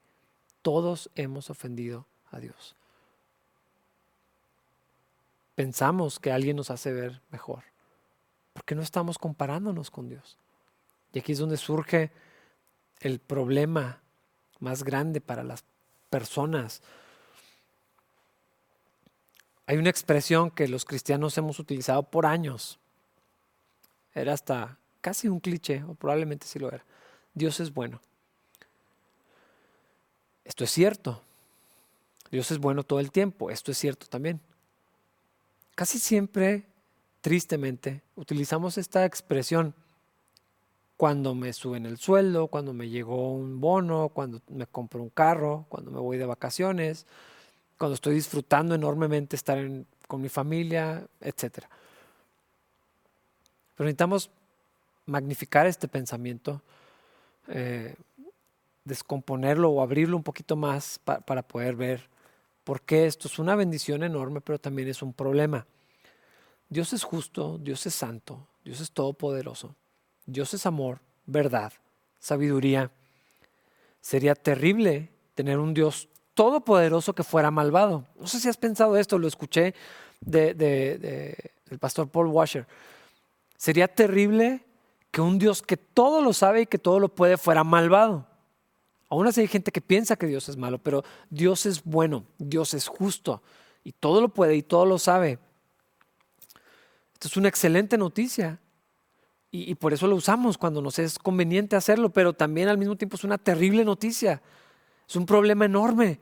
[0.62, 2.76] Todos hemos ofendido a Dios.
[5.56, 7.63] Pensamos que alguien nos hace ver mejor,
[8.54, 10.38] porque no estamos comparándonos con Dios.
[11.13, 12.12] Y aquí es donde surge
[13.00, 14.02] el problema
[14.60, 15.63] más grande para las
[16.10, 16.82] personas.
[19.65, 22.80] Hay una expresión que los cristianos hemos utilizado por años.
[24.13, 26.84] Era hasta casi un cliché, o probablemente sí lo era.
[27.38, 28.02] Dios es bueno.
[30.43, 31.21] Esto es cierto.
[32.32, 33.50] Dios es bueno todo el tiempo.
[33.52, 34.41] Esto es cierto también.
[35.76, 36.65] Casi siempre,
[37.21, 39.76] tristemente, utilizamos esta expresión
[40.97, 45.65] cuando me suben el sueldo, cuando me llegó un bono, cuando me compro un carro,
[45.69, 47.06] cuando me voy de vacaciones,
[47.78, 49.60] cuando estoy disfrutando enormemente estar
[50.08, 51.65] con mi familia, etc.
[53.76, 54.32] Pero necesitamos
[55.06, 56.62] magnificar este pensamiento,
[57.48, 57.96] eh,
[58.84, 62.10] descomponerlo o abrirlo un poquito más para poder ver
[62.64, 65.66] por qué esto es una bendición enorme, pero también es un problema.
[66.70, 69.76] Dios es justo, Dios es santo, Dios es todopoderoso.
[70.26, 71.72] Dios es amor, verdad,
[72.20, 72.92] sabiduría.
[74.02, 78.06] Sería terrible tener un Dios todopoderoso que fuera malvado.
[78.20, 79.74] No sé si has pensado esto, lo escuché
[80.20, 82.68] de, del pastor Paul Washer.
[83.56, 84.66] Sería terrible
[85.12, 88.28] que un Dios que todo lo sabe y que todo lo puede fuera malvado.
[89.10, 92.74] Aún así hay gente que piensa que Dios es malo, pero Dios es bueno, Dios
[92.74, 93.41] es justo
[93.84, 95.39] y todo lo puede y todo lo sabe.
[97.13, 98.60] Esto es una excelente noticia
[99.50, 103.15] y, por eso lo usamos cuando nos es conveniente hacerlo, pero también al mismo tiempo
[103.15, 104.41] es una terrible noticia.
[105.08, 106.20] Es un problema enorme.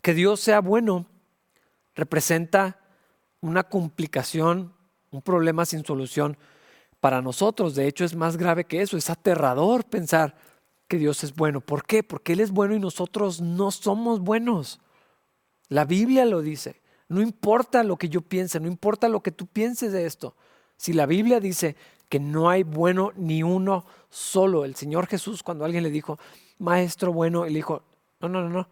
[0.00, 1.06] Que Dios sea bueno
[1.94, 2.80] representa
[3.42, 4.72] una complicación,
[5.10, 6.38] un problema sin solución
[7.00, 7.74] para nosotros.
[7.74, 8.96] De hecho, es más grave que eso.
[8.96, 10.36] Es aterrador pensar
[10.86, 11.60] que Dios es bueno.
[11.60, 12.02] ¿Por qué?
[12.02, 14.80] Porque Él es bueno y nosotros no somos buenos.
[15.68, 16.80] La Biblia lo dice.
[17.10, 20.36] No importa lo que yo piense, no importa lo que tú pienses de esto.
[20.76, 21.74] Si la Biblia dice
[22.08, 26.20] que no hay bueno ni uno solo, el Señor Jesús cuando alguien le dijo,
[26.58, 27.82] maestro bueno, él dijo,
[28.20, 28.68] no, no, no, no,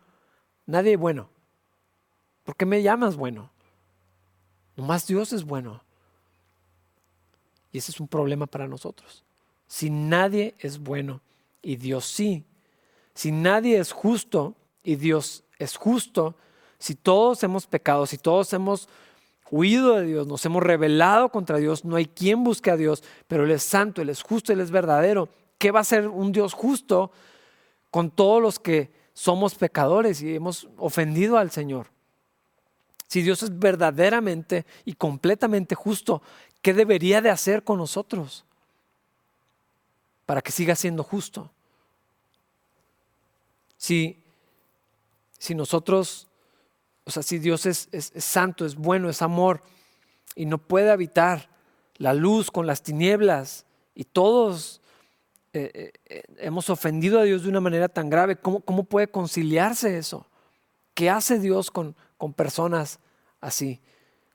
[0.66, 1.30] nadie es bueno.
[2.44, 3.50] ¿Por qué me llamas bueno?
[4.76, 5.82] Nomás Dios es bueno.
[7.72, 9.24] Y ese es un problema para nosotros.
[9.66, 11.20] Si nadie es bueno
[11.62, 12.44] y Dios sí,
[13.14, 16.36] si nadie es justo y Dios es justo,
[16.78, 18.88] si todos hemos pecado, si todos hemos
[19.50, 23.44] huido de Dios, nos hemos rebelado contra Dios, no hay quien busque a Dios, pero
[23.44, 25.28] Él es santo, Él es justo, Él es verdadero.
[25.58, 27.10] ¿Qué va a ser un Dios justo
[27.90, 31.88] con todos los que somos pecadores y hemos ofendido al Señor?
[33.08, 36.22] Si Dios es verdaderamente y completamente justo,
[36.62, 38.44] ¿qué debería de hacer con nosotros
[40.26, 41.50] para que siga siendo justo?
[43.76, 44.22] Si,
[45.38, 46.28] si nosotros
[47.08, 49.62] o sea, si Dios es, santo, es bueno, es amor
[50.34, 51.48] y no puede habitar
[51.96, 54.82] la luz con las tinieblas y todos
[55.54, 59.96] eh, eh, hemos ofendido a Dios de una manera tan grave, ¿cómo, cómo puede conciliarse
[59.96, 60.26] eso?
[60.92, 63.00] ¿Qué hace Dios con, con personas
[63.40, 63.80] así?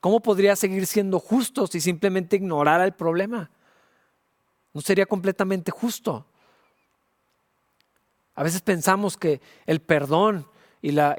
[0.03, 3.49] ¿Cómo podría seguir siendo justo si simplemente ignorara el problema?
[4.73, 6.25] No sería completamente justo.
[8.35, 10.45] A veces pensamos que el perdón
[10.81, 11.15] y la,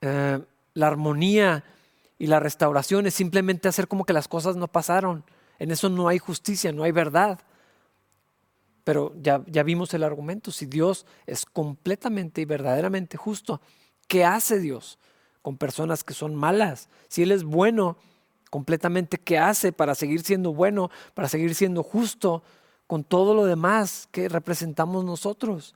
[0.00, 0.40] eh,
[0.72, 1.62] la armonía
[2.18, 5.22] y la restauración es simplemente hacer como que las cosas no pasaron.
[5.58, 7.40] En eso no hay justicia, no hay verdad.
[8.84, 13.60] Pero ya, ya vimos el argumento, si Dios es completamente y verdaderamente justo,
[14.08, 14.98] ¿qué hace Dios
[15.42, 16.88] con personas que son malas?
[17.08, 17.96] Si Él es bueno
[18.50, 22.42] completamente, ¿qué hace para seguir siendo bueno, para seguir siendo justo
[22.86, 25.74] con todo lo demás que representamos nosotros?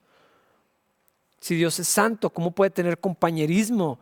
[1.41, 3.99] Si Dios es santo, ¿cómo puede tener compañerismo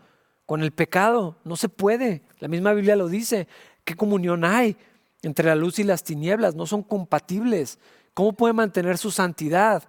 [0.46, 1.36] con el pecado.
[1.44, 2.22] No se puede.
[2.40, 3.48] La misma Biblia lo dice.
[3.84, 4.76] ¿Qué comunión hay
[5.22, 6.54] entre la luz y las tinieblas?
[6.54, 7.78] No son compatibles.
[8.14, 9.88] ¿Cómo puede mantener su santidad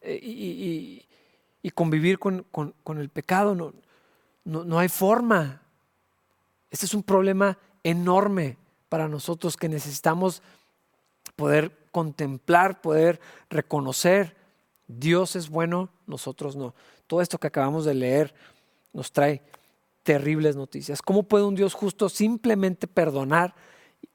[0.00, 2.44] eh, y, convivir con,
[2.86, 3.54] el pecado?
[3.54, 3.72] No,
[4.44, 5.62] no, hay forma.
[6.70, 10.42] Este es un problema enorme para nosotros que necesitamos
[11.36, 14.36] poder contemplar, poder reconocer.
[14.86, 16.74] Dios es bueno, nosotros no.
[17.06, 18.34] Todo esto que acabamos de leer
[18.92, 19.42] nos trae
[20.02, 21.00] terribles noticias.
[21.00, 23.54] ¿Cómo puede un Dios justo simplemente perdonar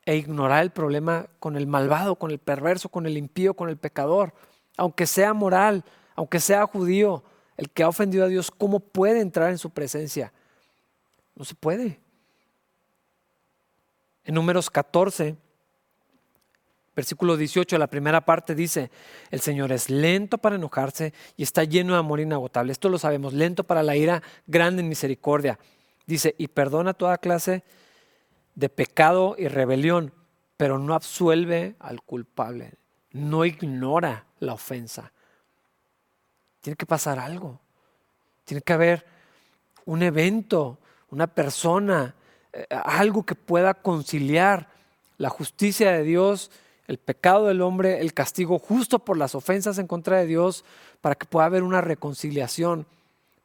[0.05, 3.77] e ignorar el problema con el malvado, con el perverso, con el impío, con el
[3.77, 4.33] pecador?
[4.77, 5.83] Aunque sea moral,
[6.15, 7.23] aunque sea judío,
[7.59, 10.31] el que ha ofendido a Dios, ¿cómo puede entrar en su presencia?
[11.35, 11.99] No se puede.
[14.23, 15.35] En números 14,
[16.95, 18.91] versículo 18, la primera parte dice,
[19.29, 22.71] el Señor es lento para enojarse y está lleno de amor inagotable.
[22.71, 25.59] Esto lo sabemos, lento para la ira, grande en misericordia.
[26.07, 27.65] Dice, y perdona toda clase
[28.55, 30.13] de pecado y rebelión,
[30.55, 32.75] pero no absuelve al culpable,
[33.11, 35.11] no ignora la ofensa.
[36.61, 37.59] Tiene que pasar algo,
[38.45, 39.05] tiene que haber
[39.85, 40.77] un evento,
[41.11, 42.15] una persona,
[42.53, 44.67] eh, algo que pueda conciliar
[45.17, 46.51] la justicia de Dios
[46.89, 50.65] el pecado del hombre, el castigo justo por las ofensas en contra de Dios,
[51.01, 52.87] para que pueda haber una reconciliación,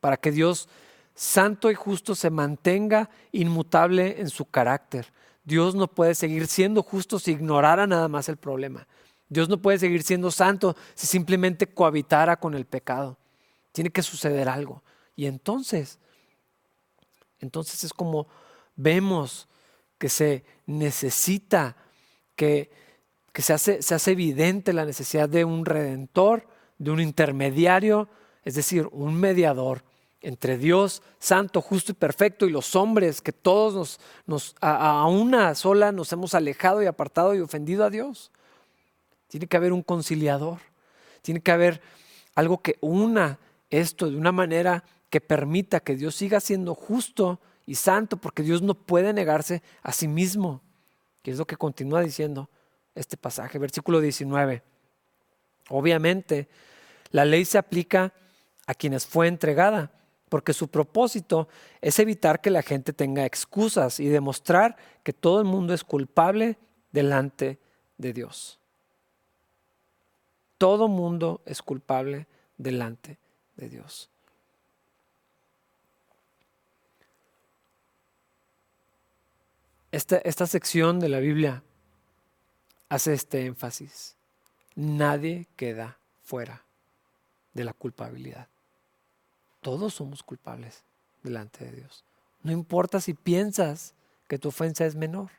[0.00, 0.66] para que Dios
[1.14, 5.12] santo y justo se mantenga inmutable en su carácter.
[5.44, 8.86] Dios no puede seguir siendo justo si ignorara nada más el problema.
[9.35, 13.18] Dios no puede seguir siendo santo si simplemente cohabitara con el pecado.
[13.72, 14.82] Tiene que suceder algo.
[15.14, 15.99] Y entonces,
[17.41, 18.26] entonces es como
[18.76, 19.49] vemos
[19.99, 21.76] que se necesita
[22.35, 22.70] que
[23.35, 26.47] que se hace, se hace evidente la necesidad de un redentor,
[26.78, 28.09] de un intermediario,
[28.45, 29.82] es decir, un mediador
[30.20, 35.07] entre Dios santo, justo y perfecto y los hombres que todos nos, nos a, a,
[35.07, 38.30] una sola nos hemos alejado y apartado y ofendido a Dios.
[39.35, 40.61] Tiene que haber un conciliador,
[41.20, 41.80] tiene que haber
[42.37, 47.74] algo que una esto de una manera que permita que Dios siga siendo justo y
[47.74, 50.61] santo, porque Dios no puede negarse a sí mismo,
[51.24, 52.49] que es lo que continúa diciendo
[52.95, 54.62] este pasaje, versículo 19.
[55.68, 56.49] Obviamente,
[57.11, 58.12] la ley se aplica
[58.68, 59.91] a quienes fue entregada,
[60.28, 61.49] porque su propósito
[61.80, 66.57] es evitar que la gente tenga excusas y demostrar que todo el mundo es culpable
[66.93, 67.59] delante
[67.99, 68.61] de Dios.
[70.59, 72.26] Todo mundo es culpable
[72.57, 73.18] delante
[73.57, 74.11] de Dios.
[79.92, 81.62] Esta, esta sección de la Biblia
[82.88, 84.16] hace este énfasis.
[84.74, 86.64] Nadie queda fuera
[87.52, 88.48] de la culpabilidad.
[89.61, 90.82] Todos somos culpables
[91.22, 92.05] delante de Dios.
[92.42, 93.94] No importa si piensas
[94.28, 95.30] que tu ofensa es menor.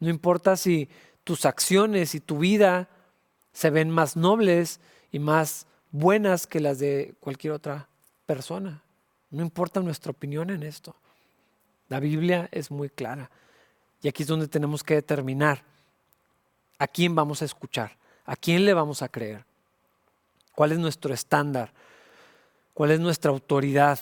[0.00, 0.88] No importa si
[1.24, 2.88] tus acciones y tu vida
[3.52, 4.80] se ven más nobles
[5.10, 7.88] y más buenas que las de cualquier otra
[8.26, 8.82] persona.
[9.30, 10.94] No importa nuestra opinión en esto.
[11.88, 13.30] La Biblia es muy clara.
[14.02, 15.62] Y aquí es donde tenemos que determinar
[16.82, 17.96] ¿A quién vamos a escuchar?
[18.24, 19.44] ¿A quién le vamos a creer?
[20.52, 21.72] ¿Cuál es nuestro estándar?
[22.74, 24.00] ¿Cuál es nuestra autoridad?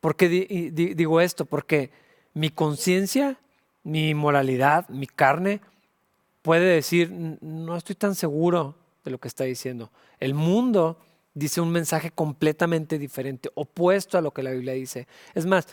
[0.00, 1.44] ¿Por qué digo esto?
[1.44, 1.92] Porque
[2.34, 3.38] mi conciencia,
[3.84, 5.60] mi moralidad, mi carne
[6.42, 8.74] puede decir, no estoy tan seguro
[9.06, 9.90] de lo que está diciendo.
[10.18, 10.98] El mundo
[11.32, 15.06] dice un mensaje completamente diferente, opuesto a lo que la Biblia dice.
[15.34, 15.68] Es más,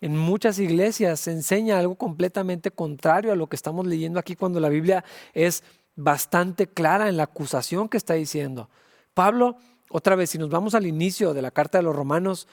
[0.00, 4.58] en muchas iglesias se enseña algo completamente contrario a lo que estamos leyendo aquí cuando
[4.58, 5.62] la Biblia es
[5.96, 8.70] bastante clara en la acusación que está diciendo.
[9.12, 9.56] Pablo,
[9.90, 12.48] otra vez, si nos vamos al inicio de la carta de los romanos,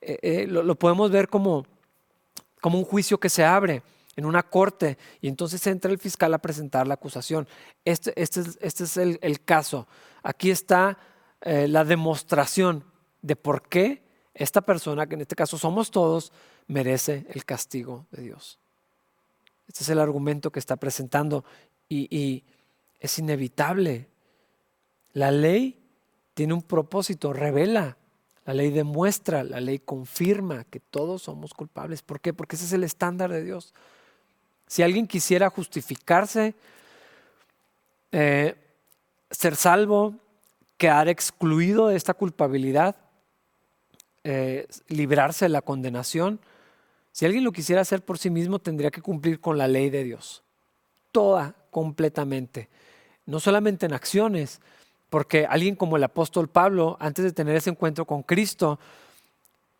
[0.00, 1.66] eh, eh, lo, podemos ver como,
[2.60, 3.82] como un juicio que se abre
[4.16, 7.48] en una corte y entonces entra el fiscal a presentar la acusación.
[7.84, 9.86] Este, este es, este es el, caso.
[10.22, 10.98] Aquí está
[11.40, 12.84] eh, la demostración
[13.22, 14.02] de por qué
[14.34, 16.32] esta persona, que en este caso somos todos,
[16.66, 18.58] merece el castigo de Dios.
[19.68, 21.44] Este es el argumento que está presentando
[21.88, 22.44] y
[22.98, 24.08] es inevitable.
[25.12, 25.78] La ley
[26.34, 27.96] tiene un propósito, revela.
[28.44, 32.02] La ley demuestra, la ley confirma que todos somos culpables.
[32.02, 32.34] ¿Por qué?
[32.34, 33.72] Porque ese es el estándar de Dios.
[34.66, 36.54] Si alguien quisiera justificarse,
[38.12, 38.54] eh,
[39.30, 40.14] ser salvo,
[40.76, 42.96] quedar excluido de esta culpabilidad,
[44.24, 46.40] eh, librarse de la condenación,
[47.12, 50.02] si alguien lo quisiera hacer por sí mismo, tendría que cumplir con la ley de
[50.02, 50.42] Dios.
[51.12, 52.68] Toda, completamente
[53.26, 54.60] no solamente en acciones,
[55.10, 58.78] porque alguien como el apóstol Pablo, antes de tener ese encuentro con Cristo,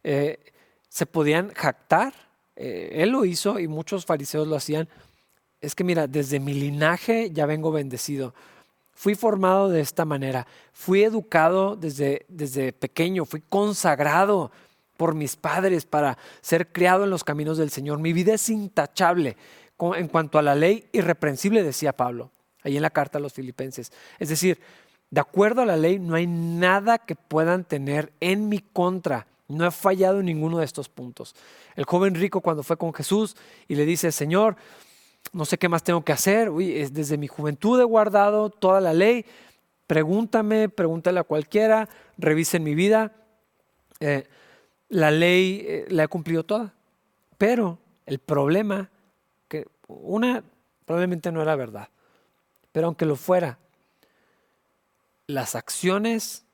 [0.03, 0.39] eh,
[0.89, 2.15] se podían jactar.
[2.57, 4.89] Eh, él lo hizo y muchos fariseos lo hacían.
[5.61, 8.35] Es que mira, desde mi linaje ya vengo bendecido.
[8.93, 10.47] Fui formado de esta manera.
[10.73, 13.25] Fui educado desde, desde pequeño.
[13.25, 14.53] Fui consagrado
[14.97, 17.99] por mis padres para ser criado en los caminos del Señor.
[17.99, 19.37] Mi vida es intachable
[19.97, 22.31] en cuanto a la ley irreprensible, decía Pablo,
[22.63, 23.93] ahí en la carta a los filipenses.
[24.19, 24.59] Es decir,
[25.11, 29.27] de acuerdo a la ley no hay nada que puedan tener en mi contra.
[29.49, 31.35] No he fallado en ninguno de estos puntos.
[31.77, 33.37] El joven rico cuando fue con Jesús
[33.69, 34.57] y le dice, Señor,
[35.33, 36.51] no sé qué más tengo que hacer.
[36.51, 39.25] Uy, desde mi juventud he guardado toda la ley.
[39.87, 43.13] Pregúntame, pregúntale a cualquiera, revisen mi vida.
[44.01, 44.25] Eh,
[44.89, 46.75] la ley eh, la he cumplido toda.
[47.39, 48.91] Pero el problema,
[49.49, 50.45] que una
[50.85, 51.89] probablemente no era verdad,
[52.73, 53.59] pero aunque lo fuera,
[55.27, 56.45] las acciones,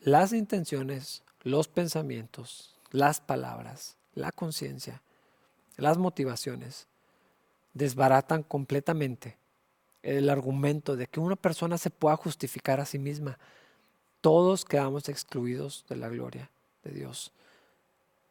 [0.00, 5.02] las intenciones, los pensamientos, las palabras, la conciencia,
[5.76, 6.86] las motivaciones,
[7.74, 9.36] desbaratan completamente
[10.02, 13.38] el argumento de que una persona se pueda justificar a sí misma.
[14.20, 16.50] Todos quedamos excluidos de la gloria
[16.84, 17.32] de Dios.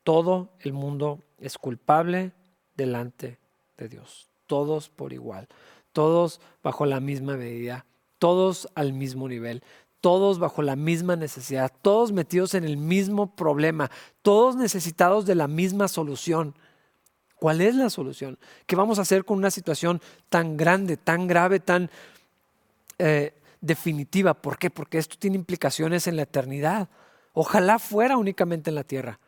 [0.03, 2.31] Todo el mundo es culpable
[2.75, 3.37] delante
[3.77, 4.29] de Dios.
[4.47, 5.47] Todos por igual.
[5.93, 7.85] Todos bajo la misma medida.
[8.17, 9.63] Todos al mismo nivel.
[10.01, 11.71] Todos bajo la misma necesidad.
[11.81, 13.91] Todos metidos en el mismo problema.
[14.21, 16.55] Todos necesitados de la misma solución.
[17.35, 18.37] ¿Cuál es la solución?
[18.65, 21.89] ¿Qué vamos a hacer con una situación tan grande, tan grave, tan
[22.97, 24.33] eh, definitiva?
[24.33, 24.69] ¿Por qué?
[24.69, 26.89] Porque esto tiene implicaciones en la eternidad.
[27.33, 29.19] Ojalá fuera únicamente en la tierra.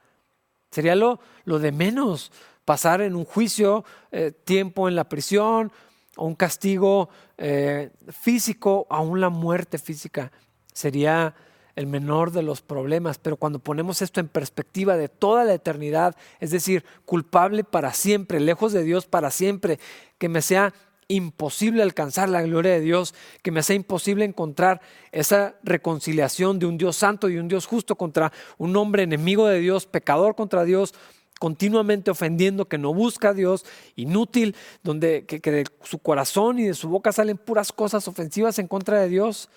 [0.72, 2.32] Sería lo, de menos
[2.66, 5.72] pasar en un juicio, eh, tiempo en la prisión,
[6.18, 10.32] o un castigo eh, físico, aún la muerte física.
[10.74, 11.36] Sería
[11.76, 16.16] el menor de los problemas, pero cuando ponemos esto en perspectiva de toda la eternidad,
[16.40, 19.80] es decir, culpable para siempre, lejos de Dios para siempre,
[20.18, 20.74] que me sea
[21.08, 26.78] imposible alcanzar la gloria de Dios, que me sea imposible encontrar esa reconciliación de un
[26.78, 30.94] Dios santo y un Dios justo contra un hombre enemigo de Dios, pecador contra Dios,
[31.40, 33.66] continuamente ofendiendo, que no busca a Dios,
[33.96, 38.60] inútil, donde que, que de su corazón y de su boca salen puras cosas ofensivas
[38.60, 39.50] en contra de Dios.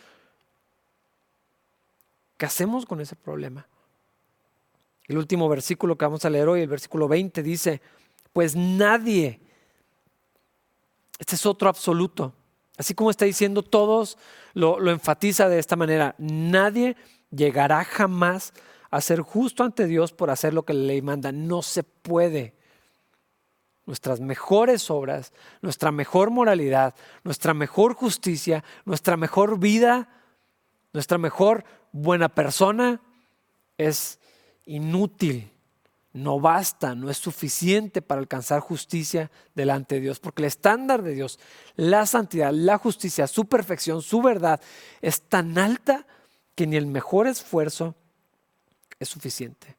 [2.45, 3.67] ¿Qué hacemos con ese problema?
[5.05, 7.81] El último versículo que vamos a leer hoy, el versículo 20, dice,
[8.35, 9.41] pues nadie,
[11.19, 12.35] este es otro absoluto,
[12.77, 14.19] así como está diciendo todos,
[14.53, 16.99] lo, enfatiza de esta manera, nadie
[17.31, 18.53] llegará jamás
[18.91, 22.55] a ser justo ante Dios por hacer lo que la ley manda, no se puede.
[23.87, 25.33] Nuestras mejores obras,
[25.63, 30.11] nuestra mejor moralidad, nuestra mejor justicia, nuestra mejor vida,
[30.95, 33.03] nuestra mejor buena persona
[33.77, 34.19] es
[34.65, 35.51] inútil,
[36.13, 41.15] no basta, no es suficiente para alcanzar justicia delante de Dios, porque el estándar de
[41.15, 41.41] Dios,
[41.75, 44.61] la santidad, la justicia, su perfección, su verdad,
[45.03, 46.07] es tan alta
[46.55, 47.97] que ni el mejor esfuerzo
[49.01, 49.77] es suficiente,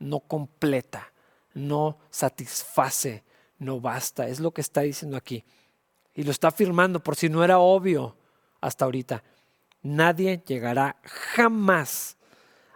[0.00, 1.12] no completa,
[1.54, 3.22] no satisface,
[3.60, 5.44] no basta, es lo que está diciendo aquí.
[6.14, 8.16] Y lo está afirmando por si no era obvio
[8.60, 9.22] hasta ahorita.
[9.88, 12.18] Nadie llegará jamás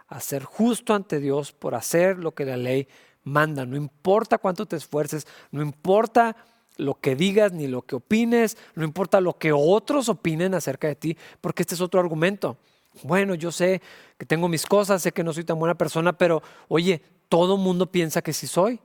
[0.07, 2.87] a ser justo ante Dios por hacer lo que la ley
[3.23, 3.67] manda.
[3.67, 6.35] No importa cuánto te esfuerces, no importa
[6.77, 10.95] lo que digas ni lo que opines, no importa lo que otros opinen acerca de
[10.95, 12.57] ti, porque este es otro argumento.
[13.03, 13.79] Bueno, yo sé
[14.17, 16.99] que tengo mis cosas, sé que no soy tan buena persona, pero oye,
[17.29, 18.79] todo mundo piensa que sí soy.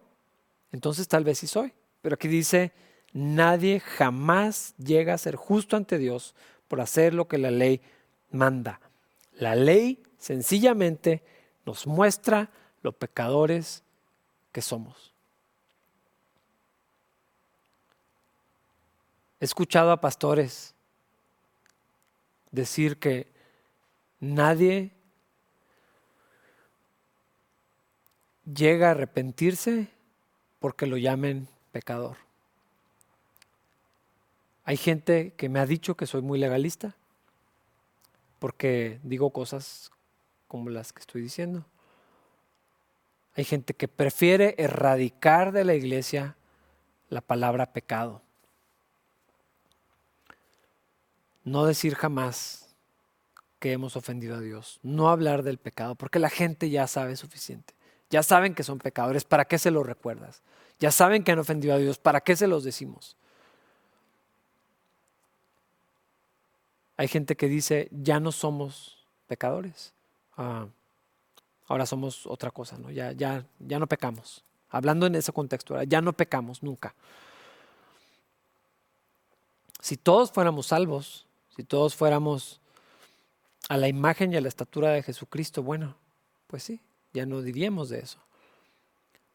[0.70, 1.72] Entonces tal vez sí soy.
[2.02, 2.72] Pero aquí dice,
[3.14, 6.34] nadie jamás llega a ser justo ante Dios
[6.68, 7.80] por hacer lo que la ley
[8.30, 8.80] manda.
[9.34, 11.22] La ley sencillamente
[11.64, 12.50] nos muestra
[12.82, 13.82] lo pecadores
[14.52, 15.12] que somos.
[19.40, 20.74] He escuchado a pastores
[22.50, 23.28] decir que
[24.18, 24.90] nadie
[28.44, 29.88] llega a arrepentirse
[30.58, 32.16] porque lo llamen pecador.
[34.64, 36.96] Hay gente que me ha dicho que soy muy legalista
[38.39, 39.91] porque digo cosas
[40.47, 41.64] como las que estoy diciendo.
[43.34, 46.36] Hay gente que prefiere erradicar de la iglesia
[47.09, 48.22] la palabra pecado.
[51.45, 52.74] No decir jamás
[53.59, 54.80] que hemos ofendido a Dios.
[54.82, 57.74] No hablar del pecado, porque la gente ya sabe suficiente.
[58.11, 60.43] Ya saben que son pecadores, ¿para qué se los recuerdas?
[60.78, 63.16] Ya saben que han ofendido a Dios, ¿para qué se los decimos?
[66.99, 69.94] Hay gente que dice, ya no somos pecadores.
[70.36, 70.66] Ah,
[71.68, 72.90] ahora somos otra cosa, ¿no?
[72.90, 74.42] Ya, ya, ya no pecamos.
[74.68, 76.94] Hablando en ese contexto, ya no pecamos nunca.
[79.80, 81.24] Si todos fuéramos salvos,
[81.57, 82.61] si todos fuéramos
[83.68, 85.94] a la imagen y a la estatura de Jesucristo, bueno,
[86.49, 86.80] pues sí,
[87.12, 88.18] ya no diríamos de eso.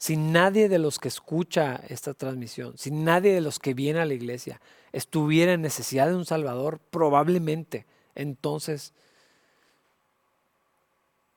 [0.03, 4.05] Si nadie de los que escucha esta transmisión, si nadie de los que viene a
[4.05, 4.59] la iglesia
[4.91, 8.91] estuviera en necesidad de un Salvador, probablemente entonces,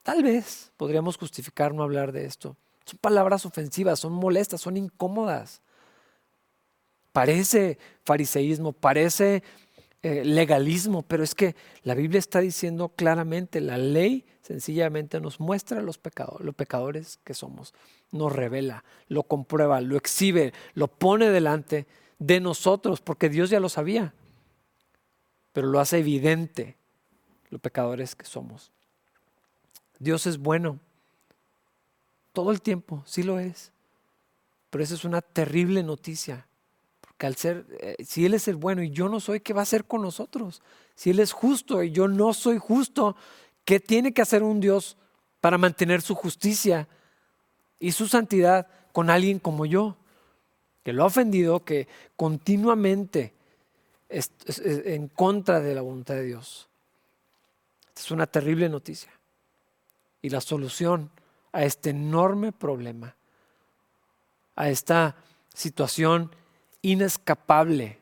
[0.03, 2.57] tal vez podríamos justificar no hablar de esto.
[2.85, 5.63] Son palabras ofensivas, son molestas, son incómodas.
[7.13, 9.45] Parece fariseísmo, parece
[10.03, 11.55] eh, legalismo, pero es que
[11.85, 17.35] la Biblia está diciendo claramente, la ley sencillamente nos muestra los pecados, los pecadores que
[17.35, 17.75] somos,
[18.13, 21.87] nos revela, lo comprueba, lo exhibe, lo pone delante
[22.21, 24.15] de nosotros, porque Dios ya lo sabía,
[25.53, 26.77] pero lo hace evidente,
[27.51, 28.71] los pecadores que somos.
[29.99, 30.79] Dios es bueno,
[32.33, 33.73] todo el tiempo, sí lo es,
[34.71, 36.47] pero esa es una terrible noticia
[37.19, 39.61] que al ser, eh, si Él es el bueno y yo no soy, ¿qué va
[39.61, 40.63] a hacer con nosotros?
[40.95, 43.17] Si Él es justo y yo no soy justo,
[43.67, 44.97] ¿qué tiene que hacer un Dios
[45.43, 46.89] para mantener su justicia
[47.79, 49.97] y su santidad con alguien como yo?
[50.83, 53.35] Que lo ha ofendido, que continuamente
[54.09, 54.31] es,
[54.65, 56.69] en contra de la voluntad de Dios.
[57.95, 59.11] Es una terrible noticia.
[60.23, 61.11] Y la solución
[61.53, 63.17] a este enorme problema,
[64.55, 65.17] a esta
[65.53, 66.31] situación
[66.83, 67.99] inescapable,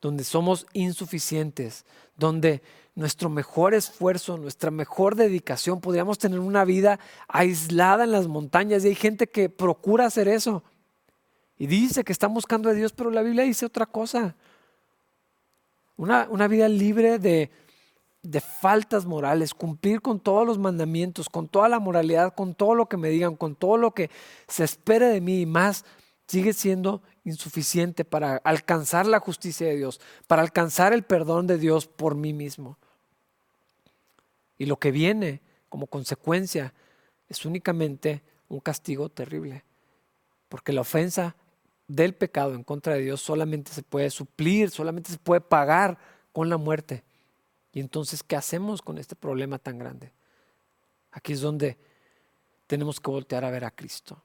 [0.00, 1.84] donde somos insuficientes,
[2.16, 2.62] donde
[2.94, 8.88] nuestro mejor esfuerzo, nuestra mejor dedicación, podríamos tener una vida aislada en las montañas y
[8.88, 10.62] hay gente que procura hacer eso
[11.58, 14.34] y dice que está buscando a Dios, pero la Biblia dice otra cosa.
[15.96, 17.50] Una, una vida libre de,
[18.22, 22.86] de faltas morales, cumplir con todos los mandamientos, con toda la moralidad, con todo lo
[22.86, 24.10] que me digan, con todo lo que
[24.48, 25.84] se espere de mí y más,
[26.26, 31.86] sigue siendo insuficiente para alcanzar la justicia de Dios, para alcanzar el perdón de Dios
[31.86, 32.78] por mí mismo.
[34.62, 36.72] Y lo que viene como consecuencia
[37.28, 39.64] es únicamente un castigo terrible,
[40.48, 41.34] porque la ofensa
[41.88, 45.98] del pecado en contra de Dios solamente se puede suplir, solamente se puede pagar
[46.32, 47.02] con la muerte.
[47.72, 50.12] Y entonces, ¿qué hacemos con este problema tan grande?
[51.10, 51.76] Aquí es donde
[52.68, 54.22] tenemos que voltear a ver a Cristo,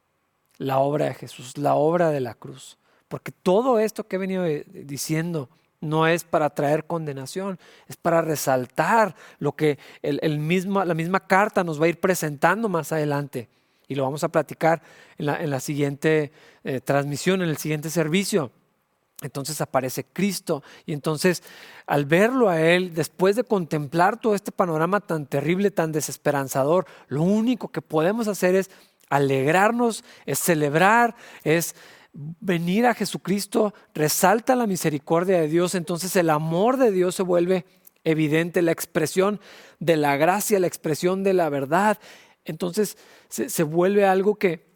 [0.59, 2.77] la obra de Jesús, la obra de la cruz.
[3.07, 5.49] Porque todo esto que he venido eh, diciendo
[5.81, 11.79] no es para traer condenación, es para resaltar lo que el, la misma carta nos
[11.79, 13.47] va a ir presentando más adelante.
[13.87, 14.81] Y lo vamos a platicar
[15.17, 16.31] en la, siguiente
[16.63, 18.51] eh, transmisión, en el siguiente servicio.
[19.21, 21.41] Entonces aparece Cristo y entonces
[21.87, 27.23] al verlo a Él, después de contemplar todo este panorama tan terrible, tan desesperanzador, lo
[27.23, 28.69] único que podemos hacer es
[29.09, 31.75] alegrarnos, es celebrar, es
[32.13, 37.65] venir a Jesucristo resalta la misericordia de Dios, entonces el amor de Dios se vuelve
[38.03, 39.39] evidente, la expresión
[39.79, 41.99] de la gracia, la expresión de la verdad,
[42.45, 42.97] entonces
[43.27, 44.71] se, vuelve algo que,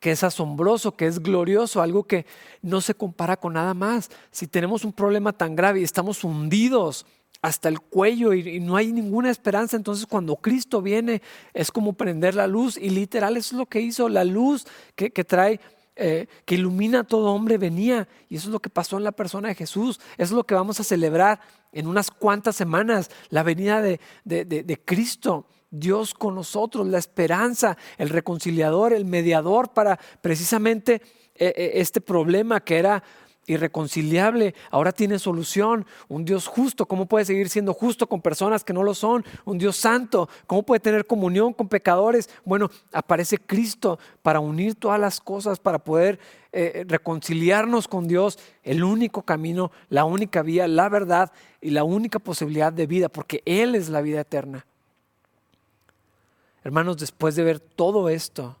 [0.00, 2.26] que es asombroso, que es glorioso, algo que
[2.60, 4.10] no se compara con nada más.
[4.32, 7.06] Si tenemos un problema tan grave y estamos hundidos
[7.40, 11.22] hasta el cuello y, no hay ninguna esperanza, entonces cuando Cristo viene
[11.54, 15.12] es como prender la luz y literal eso es lo que hizo, la luz que,
[15.12, 15.60] que trae
[15.98, 18.08] eh, que ilumina a todo hombre venía.
[18.28, 20.00] Y eso es lo que pasó en la persona de Jesús.
[20.14, 21.40] Eso es lo que vamos a celebrar
[21.72, 25.46] en unas cuantas semanas, la venida de, de Cristo.
[25.70, 31.02] Dios con nosotros, la esperanza, el reconciliador, el mediador para precisamente
[31.40, 33.02] eh, eh, este problema que era
[33.48, 35.86] irreconciliable, ahora tiene solución.
[36.08, 39.24] Un Dios justo, ¿cómo puede seguir siendo justo con personas que no lo son?
[39.44, 42.30] Un Dios santo, ¿cómo puede tener comunión con pecadores?
[42.44, 46.20] Bueno, aparece Cristo para unir todas las cosas, para poder
[46.52, 52.18] eh, reconciliarnos con Dios, el único camino, la única vía, la verdad y la única
[52.18, 54.66] posibilidad de vida, porque Él es la vida eterna.
[56.64, 58.56] Hermanos, después de ver todo esto,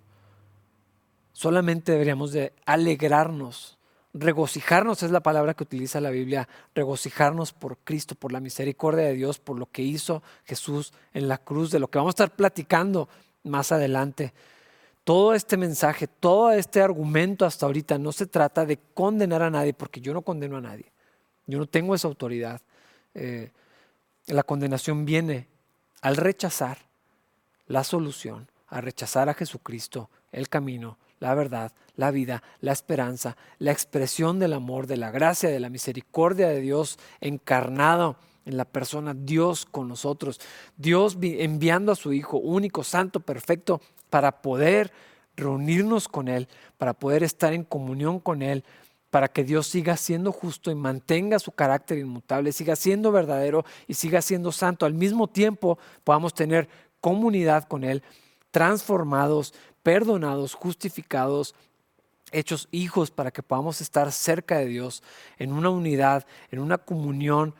[1.32, 3.77] solamente deberíamos de alegrarnos
[4.14, 9.14] regocijarnos es la palabra que utiliza la Biblia, regocijarnos por Cristo, por la misericordia de
[9.14, 12.36] Dios, por lo que hizo Jesús en la cruz, de lo que vamos a estar
[12.36, 13.08] platicando
[13.44, 14.32] más adelante.
[15.04, 19.72] Todo este mensaje, todo este argumento hasta ahorita no se trata de condenar a nadie,
[19.72, 20.92] porque yo no condeno a nadie.
[21.46, 22.60] Yo no tengo esa autoridad.
[23.14, 23.50] Eh,
[24.26, 25.48] la condenación viene
[26.02, 26.78] al rechazar
[27.66, 33.72] la solución, a rechazar a Jesucristo, el camino, la verdad, la vida, la esperanza, la
[33.72, 39.14] expresión del amor, de la gracia, de la misericordia de Dios encarnado en la persona,
[39.14, 40.40] Dios con nosotros,
[40.76, 43.80] Dios enviando a su Hijo único, santo, perfecto,
[44.10, 44.92] para poder
[45.36, 46.46] reunirnos con Él,
[46.78, 48.62] para poder estar en comunión con Él,
[49.10, 53.94] para que Dios siga siendo justo y mantenga su carácter inmutable, siga siendo verdadero y
[53.94, 54.86] siga siendo santo.
[54.86, 56.68] Al mismo tiempo podamos tener
[57.00, 58.04] comunidad con Él,
[58.52, 61.56] transformados, perdonados, justificados,
[62.32, 65.02] hechos hijos para que podamos estar cerca de Dios,
[65.38, 67.54] en una unidad, en una comunión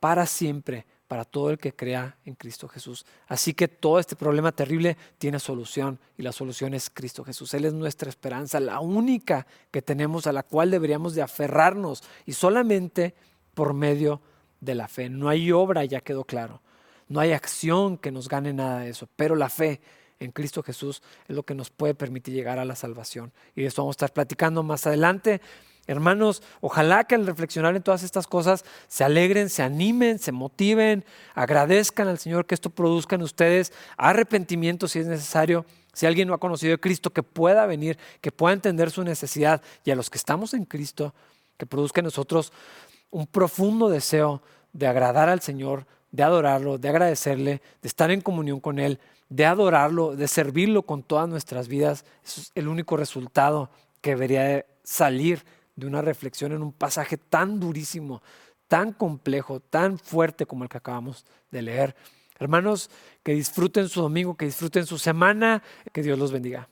[0.00, 3.06] para siempre, para todo el que crea en Cristo Jesús.
[3.28, 7.54] Así que todo este problema terrible tiene solución y la solución es Cristo Jesús.
[7.54, 12.32] Él es nuestra esperanza, la única que tenemos a la cual deberíamos de aferrarnos y
[12.32, 13.14] solamente
[13.54, 14.20] por medio
[14.60, 15.08] de la fe.
[15.08, 16.62] No hay obra, ya quedó claro.
[17.08, 19.80] No hay acción que nos gane nada de eso, pero la fe
[20.20, 23.32] en Cristo Jesús es lo que nos puede permitir llegar a la salvación.
[23.54, 25.40] Y de esto vamos a estar platicando más adelante.
[25.86, 31.04] Hermanos, ojalá que al reflexionar en todas estas cosas se alegren, se animen, se motiven,
[31.34, 35.66] agradezcan al Señor que esto produzca en ustedes arrepentimiento si es necesario.
[35.92, 39.62] Si alguien no ha conocido a Cristo, que pueda venir, que pueda entender su necesidad
[39.84, 41.14] y a los que estamos en Cristo,
[41.56, 42.52] que produzca en nosotros
[43.10, 44.42] un profundo deseo
[44.72, 49.46] de agradar al Señor, de adorarlo, de agradecerle, de estar en comunión con Él, de
[49.46, 52.04] adorarlo, de servirlo con todas nuestras vidas.
[52.24, 53.68] Eso es el único resultado
[54.00, 55.44] que debería salir
[55.74, 58.22] de una reflexión en un pasaje tan durísimo,
[58.68, 61.96] tan complejo, tan fuerte como el que acabamos de leer.
[62.38, 62.90] Hermanos,
[63.24, 66.68] que disfruten su domingo, que disfruten su semana, que Dios los bendiga.